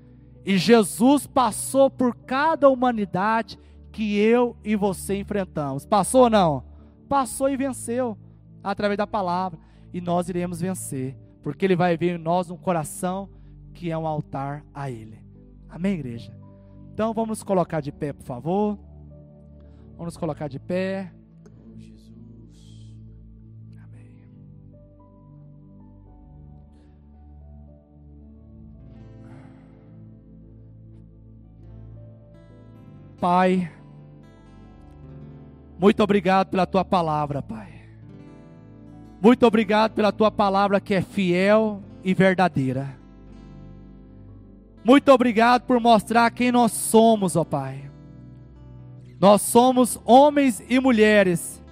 E 0.44 0.59
Jesus 0.59 1.26
passou 1.26 1.90
por 1.90 2.14
cada 2.14 2.68
humanidade 2.68 3.59
que 3.92 4.18
eu 4.18 4.57
e 4.64 4.76
você 4.76 5.18
enfrentamos. 5.18 5.87
Passou 5.87 6.24
ou 6.24 6.31
não? 6.31 6.64
Passou 7.09 7.48
e 7.48 7.57
venceu 7.57 8.16
através 8.62 8.98
da 8.98 9.07
palavra. 9.07 9.59
E 9.92 10.00
nós 10.00 10.29
iremos 10.29 10.61
vencer, 10.61 11.16
porque 11.42 11.64
Ele 11.64 11.76
vai 11.76 11.96
ver 11.96 12.16
em 12.16 12.22
nós 12.22 12.50
um 12.50 12.57
coração 12.57 13.29
que 13.72 13.90
é 13.90 13.96
um 13.96 14.07
altar 14.07 14.64
a 14.74 14.90
Ele. 14.90 15.29
Amém, 15.70 15.94
igreja? 15.94 16.33
Então 16.92 17.14
vamos 17.14 17.28
nos 17.28 17.42
colocar 17.42 17.80
de 17.80 17.92
pé, 17.92 18.12
por 18.12 18.24
favor. 18.24 18.78
Vamos 19.92 20.06
nos 20.06 20.16
colocar 20.16 20.48
de 20.48 20.59
pé. 20.59 21.12
Pai, 33.20 33.70
muito 35.78 36.02
obrigado 36.02 36.48
pela 36.48 36.66
tua 36.66 36.85
palavra, 36.85 37.42
Pai. 37.42 37.80
Muito 39.20 39.46
obrigado 39.46 39.92
pela 39.92 40.11
tua 40.11 40.30
palavra 40.30 40.80
que 40.80 40.94
é 40.94 41.02
fiel 41.02 41.83
e 42.02 42.14
verdadeira. 42.14 42.99
Muito 44.84 45.10
obrigado 45.12 45.62
por 45.62 45.78
mostrar 45.78 46.30
quem 46.30 46.50
nós 46.50 46.72
somos, 46.72 47.36
ó 47.36 47.44
Pai. 47.44 47.90
Nós 49.20 49.42
somos 49.42 50.00
homens 50.04 50.62
e 50.68 50.80
mulheres. 50.80 51.62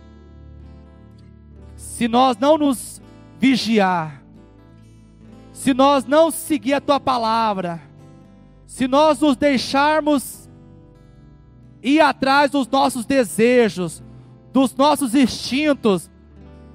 Se 1.77 2.07
nós 2.07 2.37
não 2.37 2.59
nos 2.59 3.01
vigiar, 3.39 4.23
se 5.53 5.73
nós 5.73 6.05
não 6.05 6.31
seguir 6.31 6.75
a 6.75 6.81
tua 6.81 7.01
palavra, 7.01 7.81
se 8.67 8.87
nós 8.87 9.19
nos 9.21 9.37
deixarmos 9.37 10.49
ir 11.83 12.01
atrás 12.01 12.51
dos 12.51 12.69
nossos 12.69 13.07
desejos, 13.07 14.03
dos 14.53 14.75
nossos 14.75 15.15
instintos, 15.15 16.11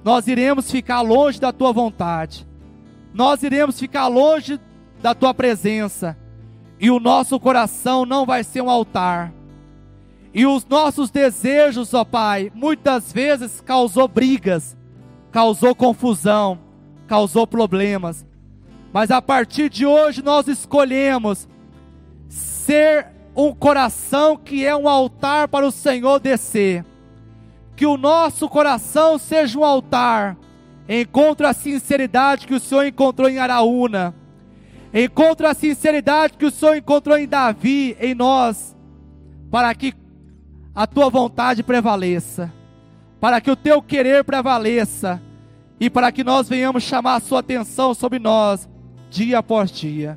nós 0.02 0.26
iremos 0.26 0.70
ficar 0.70 1.00
longe 1.00 1.40
da 1.40 1.52
tua 1.52 1.72
vontade, 1.72 2.46
nós 3.12 3.42
iremos 3.42 3.78
ficar 3.78 4.08
longe 4.08 4.60
da 5.00 5.14
tua 5.14 5.32
presença, 5.32 6.16
e 6.78 6.90
o 6.90 7.00
nosso 7.00 7.38
coração 7.38 8.04
não 8.04 8.26
vai 8.26 8.44
ser 8.44 8.60
um 8.60 8.70
altar. 8.70 9.32
E 10.32 10.46
os 10.46 10.66
nossos 10.66 11.10
desejos, 11.10 11.94
ó 11.94 12.04
Pai, 12.04 12.50
muitas 12.54 13.12
vezes 13.12 13.60
causou 13.60 14.08
brigas, 14.08 14.76
causou 15.30 15.74
confusão, 15.74 16.58
causou 17.06 17.46
problemas. 17.46 18.26
Mas 18.92 19.10
a 19.10 19.22
partir 19.22 19.68
de 19.70 19.86
hoje 19.86 20.22
nós 20.22 20.48
escolhemos 20.48 21.48
ser 22.28 23.06
um 23.36 23.52
coração 23.52 24.36
que 24.36 24.64
é 24.64 24.74
um 24.74 24.88
altar 24.88 25.48
para 25.48 25.66
o 25.66 25.70
Senhor 25.70 26.18
descer. 26.18 26.84
Que 27.76 27.86
o 27.86 27.96
nosso 27.96 28.48
coração 28.48 29.18
seja 29.18 29.58
um 29.58 29.64
altar. 29.64 30.36
Encontre 30.88 31.46
a 31.46 31.52
sinceridade 31.52 32.46
que 32.46 32.54
o 32.54 32.60
Senhor 32.60 32.84
encontrou 32.84 33.28
em 33.28 33.38
Araúna. 33.38 34.14
Encontre 34.94 35.44
a 35.48 35.54
sinceridade 35.54 36.34
que 36.38 36.46
o 36.46 36.50
Senhor 36.52 36.76
encontrou 36.76 37.18
em 37.18 37.26
Davi, 37.26 37.96
em 37.98 38.14
nós. 38.14 38.76
Para 39.50 39.74
que 39.74 39.92
a 40.72 40.86
tua 40.86 41.10
vontade 41.10 41.64
prevaleça. 41.64 42.52
Para 43.20 43.40
que 43.40 43.50
o 43.50 43.56
teu 43.56 43.82
querer 43.82 44.22
prevaleça. 44.22 45.20
E 45.80 45.90
para 45.90 46.12
que 46.12 46.22
nós 46.22 46.48
venhamos 46.48 46.84
chamar 46.84 47.16
a 47.16 47.20
sua 47.20 47.40
atenção 47.40 47.92
sobre 47.92 48.20
nós, 48.20 48.68
dia 49.10 49.40
após 49.40 49.72
dia. 49.72 50.16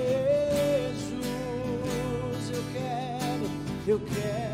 eu 3.91 3.99
quero 3.99 4.50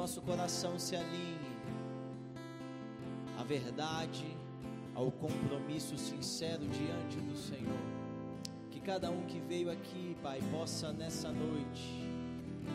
nosso 0.00 0.22
coração 0.22 0.78
se 0.78 0.96
alinhe 0.96 1.38
à 3.38 3.44
verdade, 3.44 4.34
ao 4.94 5.10
compromisso 5.12 5.94
sincero 5.98 6.66
diante 6.68 7.18
do 7.20 7.36
Senhor. 7.36 7.82
Que 8.70 8.80
cada 8.80 9.10
um 9.10 9.26
que 9.26 9.38
veio 9.38 9.70
aqui, 9.70 10.16
Pai, 10.22 10.40
possa 10.50 10.90
nessa 10.90 11.30
noite 11.30 12.02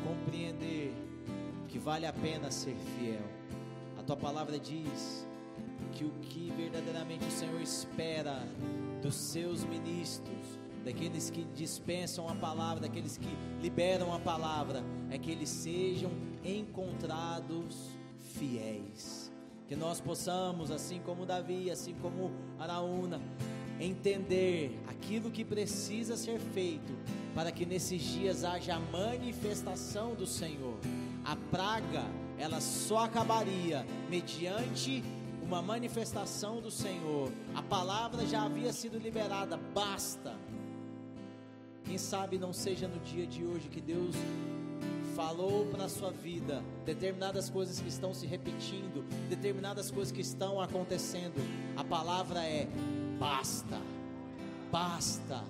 compreender 0.03 0.93
que 1.67 1.79
vale 1.79 2.05
a 2.05 2.13
pena 2.13 2.51
ser 2.51 2.75
fiel. 2.75 3.25
A 3.97 4.03
tua 4.03 4.15
palavra 4.15 4.59
diz 4.59 5.27
que 5.93 6.05
o 6.05 6.11
que 6.21 6.53
verdadeiramente 6.55 7.25
o 7.25 7.31
Senhor 7.31 7.59
espera 7.59 8.37
dos 9.01 9.15
seus 9.15 9.63
ministros, 9.63 10.59
daqueles 10.83 11.31
que 11.31 11.43
dispensam 11.55 12.29
a 12.29 12.35
palavra, 12.35 12.81
daqueles 12.81 13.17
que 13.17 13.35
liberam 13.63 14.13
a 14.13 14.19
palavra, 14.19 14.83
é 15.09 15.17
que 15.17 15.31
eles 15.31 15.49
sejam 15.49 16.11
encontrados 16.45 17.89
fiéis. 18.37 19.31
Que 19.67 19.75
nós 19.75 19.99
possamos, 19.99 20.69
assim 20.69 20.99
como 20.99 21.25
Davi, 21.25 21.71
assim 21.71 21.95
como 21.95 22.31
Araúna, 22.59 23.19
entender 23.79 24.79
aquilo 24.87 25.31
que 25.31 25.43
precisa 25.43 26.15
ser 26.15 26.39
feito 26.39 26.93
para 27.33 27.51
que 27.51 27.65
nesses 27.65 28.01
dias 28.01 28.43
haja 28.43 28.75
a 28.75 28.79
manifestação 28.79 30.13
do 30.13 30.27
Senhor. 30.27 30.77
A 31.25 31.35
praga, 31.35 32.03
ela 32.37 32.61
só 32.61 32.99
acabaria 33.05 33.85
mediante 34.09 35.03
uma 35.41 35.61
manifestação 35.61 36.61
do 36.61 36.71
Senhor. 36.71 37.31
A 37.53 37.61
palavra 37.61 38.25
já 38.25 38.43
havia 38.43 38.71
sido 38.71 38.97
liberada, 38.97 39.57
basta. 39.57 40.35
Quem 41.83 41.97
sabe 41.97 42.37
não 42.37 42.53
seja 42.53 42.87
no 42.87 42.99
dia 42.99 43.27
de 43.27 43.43
hoje 43.43 43.69
que 43.69 43.81
Deus 43.81 44.15
falou 45.15 45.65
para 45.67 45.85
a 45.85 45.89
sua 45.89 46.11
vida 46.11 46.61
determinadas 46.85 47.49
coisas 47.49 47.79
que 47.79 47.87
estão 47.87 48.13
se 48.13 48.27
repetindo, 48.27 49.03
determinadas 49.29 49.89
coisas 49.89 50.11
que 50.11 50.21
estão 50.21 50.59
acontecendo. 50.59 51.35
A 51.77 51.83
palavra 51.83 52.43
é 52.43 52.67
basta. 53.17 53.79
Basta. 54.71 55.41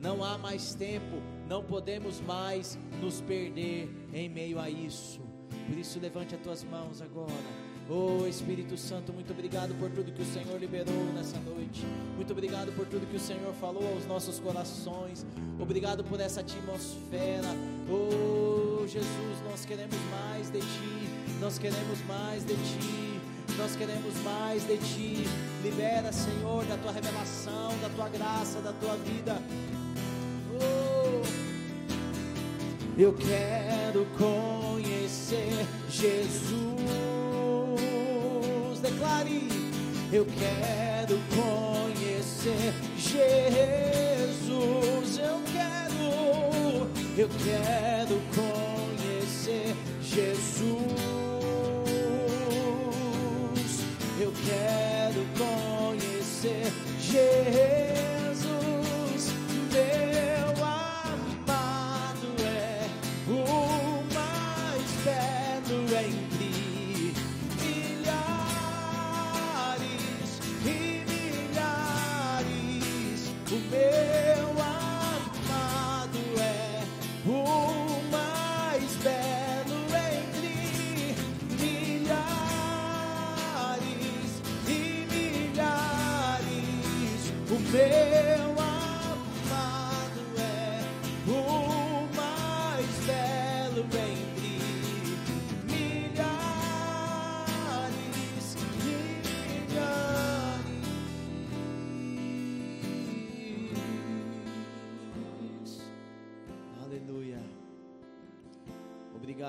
Não 0.00 0.22
há 0.22 0.38
mais 0.38 0.74
tempo, 0.74 1.20
não 1.48 1.64
podemos 1.64 2.20
mais 2.20 2.78
nos 3.00 3.20
perder 3.20 3.90
em 4.14 4.28
meio 4.28 4.60
a 4.60 4.70
isso. 4.70 5.20
Por 5.66 5.76
isso 5.76 5.98
levante 5.98 6.36
as 6.36 6.40
tuas 6.40 6.62
mãos 6.62 7.02
agora. 7.02 7.67
Oh 7.90 8.26
Espírito 8.26 8.76
Santo, 8.76 9.14
muito 9.14 9.32
obrigado 9.32 9.74
por 9.80 9.88
tudo 9.88 10.12
que 10.12 10.20
o 10.20 10.26
Senhor 10.26 10.60
liberou 10.60 10.94
nessa 11.14 11.38
noite. 11.38 11.86
Muito 12.16 12.30
obrigado 12.32 12.70
por 12.76 12.86
tudo 12.86 13.06
que 13.06 13.16
o 13.16 13.20
Senhor 13.20 13.54
falou 13.54 13.82
aos 13.94 14.04
nossos 14.04 14.38
corações. 14.38 15.24
Obrigado 15.58 16.04
por 16.04 16.20
essa 16.20 16.40
atmosfera. 16.40 17.48
Oh 17.88 18.86
Jesus, 18.86 19.40
nós 19.48 19.64
queremos 19.64 19.96
mais 20.10 20.50
de 20.50 20.60
Ti. 20.60 21.08
Nós 21.40 21.58
queremos 21.58 21.98
mais 22.06 22.44
de 22.44 22.54
Ti. 22.54 23.20
Nós 23.56 23.74
queremos 23.74 24.14
mais 24.22 24.66
de 24.66 24.76
Ti. 24.76 25.24
Libera, 25.62 26.12
Senhor, 26.12 26.66
da 26.66 26.76
Tua 26.76 26.92
revelação, 26.92 27.70
da 27.80 27.88
Tua 27.88 28.10
graça, 28.10 28.60
da 28.60 28.74
Tua 28.74 28.96
vida. 28.96 29.42
Oh. 30.60 31.22
Eu 32.98 33.14
quero 33.14 34.06
conhecer 34.18 35.66
Jesus. 35.88 37.17
Declare, 38.88 39.46
eu 40.10 40.24
quero 40.24 41.20
conhecer 41.36 42.72
Jesus. 42.96 44.48
Eu 45.18 45.42
quero, 45.52 46.88
eu 47.18 47.28
quero 47.44 48.18
conhecer 48.34 49.76
Jesus. 50.00 50.97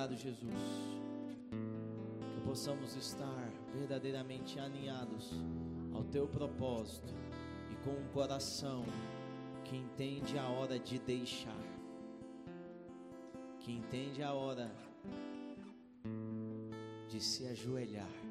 Obrigado, 0.09 0.15
Jesus. 0.15 0.53
Que 2.33 2.41
possamos 2.41 2.95
estar 2.95 3.51
verdadeiramente 3.73 4.59
alinhados 4.59 5.31
ao 5.93 6.03
teu 6.03 6.27
propósito 6.27 7.13
e 7.71 7.75
com 7.83 7.91
um 7.91 8.07
coração 8.11 8.83
que 9.63 9.75
entende 9.75 10.37
a 10.39 10.47
hora 10.47 10.79
de 10.79 10.97
deixar, 10.97 11.63
que 13.59 13.71
entende 13.71 14.23
a 14.23 14.33
hora 14.33 14.71
de 17.07 17.21
se 17.21 17.45
ajoelhar 17.45 18.28